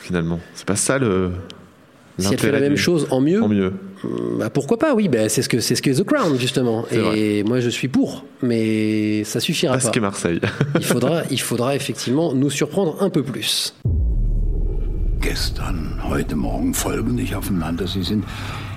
[0.01, 0.41] finalement?
[0.55, 1.31] C'est pas ça le.
[2.19, 3.73] Si elle fait la même du- chose en mieux, En mieux.
[4.39, 4.95] bah pourquoi pas?
[4.95, 6.85] Oui, bah c'est ce que c'est ce que The Crown justement.
[6.91, 9.91] Et moi je suis pour, mais ça suffira Parce pas.
[9.93, 10.41] que Marseille.
[10.79, 13.75] Il faudra, il faudra effectivement nous surprendre un peu plus.
[15.23, 17.87] Gestern, heute Morgen folgen nicht aufeinander.
[17.87, 18.25] Sie sind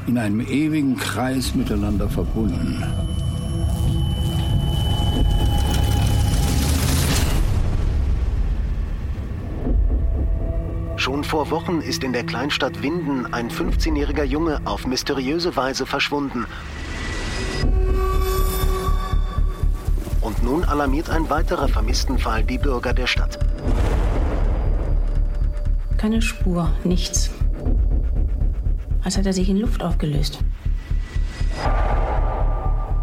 [0.05, 2.83] in einem ewigen Kreis miteinander verbunden.
[10.97, 16.45] Schon vor Wochen ist in der Kleinstadt Winden ein 15-jähriger Junge auf mysteriöse Weise verschwunden.
[20.21, 23.39] Und nun alarmiert ein weiterer Vermisstenfall die Bürger der Stadt.
[26.05, 27.31] Keine Spur, nichts.
[29.03, 30.37] Als hätte er sich in Luft aufgelöst.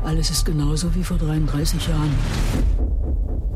[0.05, 2.12] Alles ist genauso wie vor 33 Jahren.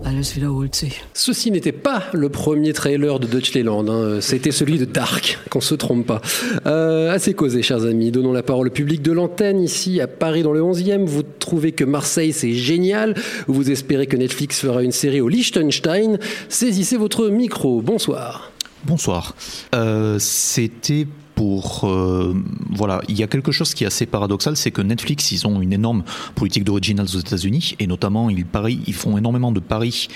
[0.02, 1.04] Alles wiederholt sich.
[1.14, 4.20] Ceci n'était pas le premier trailer de Deutschland, hein.
[4.20, 6.20] c'était celui de Dark, qu'on se trompe pas.
[6.66, 10.42] Euh, assez causé, chers amis, donnons la parole au public de l'antenne, ici à Paris
[10.42, 11.04] dans le 11e.
[11.04, 13.14] Vous trouvez que Marseille c'est génial,
[13.46, 16.18] vous espérez que Netflix fera une série au Liechtenstein.
[16.48, 18.50] Saisissez votre micro, bonsoir.
[18.86, 19.34] Bonsoir.
[19.74, 22.34] Euh, C'était pour euh,
[22.70, 25.60] voilà, il y a quelque chose qui est assez paradoxal, c'est que Netflix, ils ont
[25.60, 26.02] une énorme
[26.34, 30.08] politique d'originals aux États-Unis et notamment ils parient, ils font énormément de paris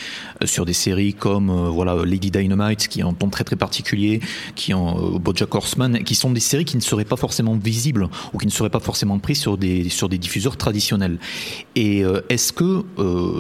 [0.43, 3.57] euh, sur des séries comme euh, voilà Lady Dynamite qui ont un ton très très
[3.57, 4.21] particulier,
[4.55, 8.09] qui ont euh, BoJack Horseman, qui sont des séries qui ne seraient pas forcément visibles
[8.33, 11.19] ou qui ne seraient pas forcément prises sur des sur des diffuseurs traditionnels.
[11.77, 12.85] Et euh, est-ce que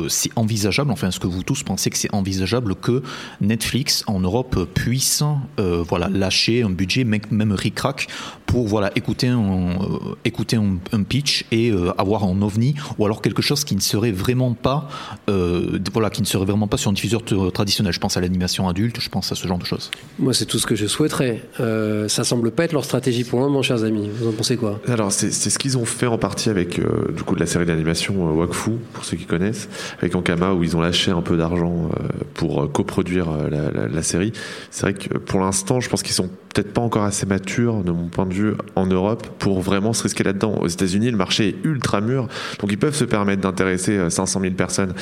[0.08, 3.02] c'est envisageable, enfin est-ce que vous tous pensez que c'est envisageable que
[3.40, 5.22] Netflix en Europe puisse
[5.56, 8.06] voilà lâcher un budget même même ric-rac
[8.46, 13.04] pour voilà écouter un euh, écouter un, un pitch et euh, avoir un ovni ou
[13.06, 14.88] alors quelque chose qui ne serait vraiment pas
[15.28, 17.92] euh, voilà qui ne serait vraiment pas sur un diffuseur traditionnel.
[17.92, 19.90] Je pense à l'animation adulte, je pense à ce genre de choses.
[20.18, 21.42] Moi c'est tout ce que je souhaiterais.
[21.61, 24.09] Euh, ça semble pas être leur stratégie pour le moment, chers amis.
[24.18, 24.80] Vous en pensez quoi?
[24.88, 27.46] Alors c'est c'est ce qu'ils ont fait en partie avec euh, du coup de la
[27.46, 29.68] série d'animation euh, Wakfu pour ceux qui connaissent
[30.00, 33.70] avec Ankama où ils ont lâché un peu d'argent euh, pour euh, coproduire euh, la,
[33.70, 34.33] la- la série.
[34.70, 37.90] C'est vrai que pour l'instant je pense qu'ils sont peut-être pas encore assez matures de
[37.90, 40.54] mon point de vue en Europe pour vraiment se risquer là-dedans.
[40.60, 44.40] Aux États-Unis le marché est ultra mûr donc ils peuvent se permettre d'intéresser euh, 500
[44.40, 44.94] 000 personnes.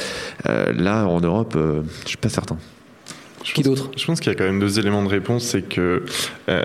[0.49, 2.59] Euh, là en Europe euh, je suis pas certain.
[3.55, 5.45] Qui d'autre Je pense qu'il y a quand même deux éléments de réponse.
[5.45, 6.05] C'est que
[6.49, 6.65] euh,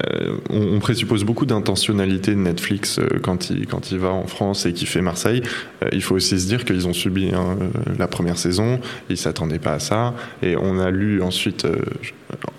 [0.49, 4.65] on, on présuppose beaucoup d'intentionnalité de Netflix euh, quand il quand il va en France
[4.65, 5.43] et qu'il fait Marseille.
[5.83, 8.79] Euh, il faut aussi se dire qu'ils ont subi hein, euh, la première saison,
[9.09, 11.77] ils s'attendaient pas à ça, et on a lu ensuite euh,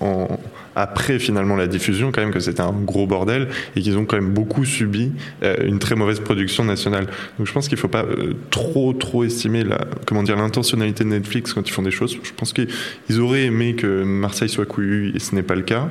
[0.01, 0.39] en
[0.77, 4.17] après finalement la diffusion quand même que c'était un gros bordel et qu'ils ont quand
[4.17, 7.07] même beaucoup subi euh, une très mauvaise production nationale.
[7.39, 11.11] Donc je pense qu'il faut pas euh, trop trop estimer la comment dire l'intentionnalité de
[11.11, 12.19] Netflix quand ils font des choses.
[12.23, 15.89] Je pense qu'ils auraient aimé que Marseille soit couillu et ce n'est pas le cas.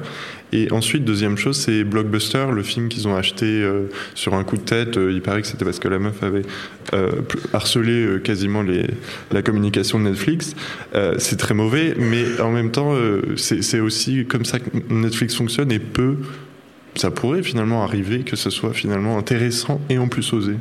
[0.54, 4.56] Et ensuite, deuxième chose, c'est Blockbuster, le film qu'ils ont acheté euh, sur un coup
[4.56, 4.98] de tête.
[4.98, 6.44] Euh, il paraît que c'était parce que la meuf avait
[6.94, 7.10] euh,
[7.54, 8.64] harcelé quasiment
[9.32, 10.56] la communication de Netflix.
[11.18, 12.94] C'est très mauvais, mais en même temps,
[13.36, 16.18] c'est aussi comme ça que Netflix fonctionne et peut
[16.96, 20.54] ça pourrait finalement arriver que ce soit finalement intéressant et en plus osé.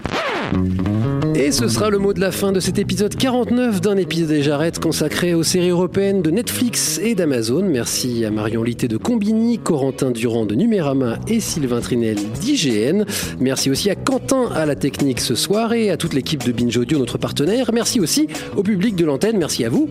[1.35, 4.43] Et ce sera le mot de la fin de cet épisode 49 d'un épisode des
[4.43, 7.63] Jarrettes consacré aux séries européennes de Netflix et d'Amazon.
[7.63, 13.05] Merci à Marion Litté de Combini, Corentin Durand de Numérama et Sylvain Trinel d'IGN.
[13.41, 16.77] Merci aussi à Quentin à la technique ce soir et à toute l'équipe de Binge
[16.77, 17.71] Audio, notre partenaire.
[17.73, 19.39] Merci aussi au public de l'antenne.
[19.39, 19.89] Merci à vous.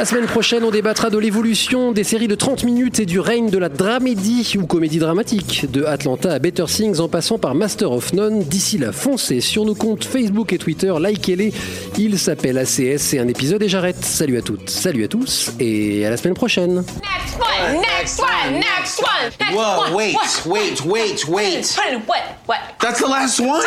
[0.00, 3.50] La semaine prochaine, on débattra de l'évolution des séries de 30 minutes et du règne
[3.50, 7.92] de la dramédie ou comédie dramatique, de Atlanta à Better Things en passant par Master
[7.92, 8.42] of None.
[8.42, 11.52] D'ici là, foncez sur nos comptes Facebook et Twitter, likez-les.
[11.98, 14.02] Il s'appelle ACS, c'est un épisode et j'arrête.
[14.02, 16.76] Salut à toutes, salut à tous et à la semaine prochaine.
[16.76, 19.92] Next one, next one, next one, next Whoa, one.
[19.92, 21.76] wait, wait, wait, wait.
[22.06, 22.22] What?
[22.46, 22.58] What?
[22.80, 23.60] That's the last one?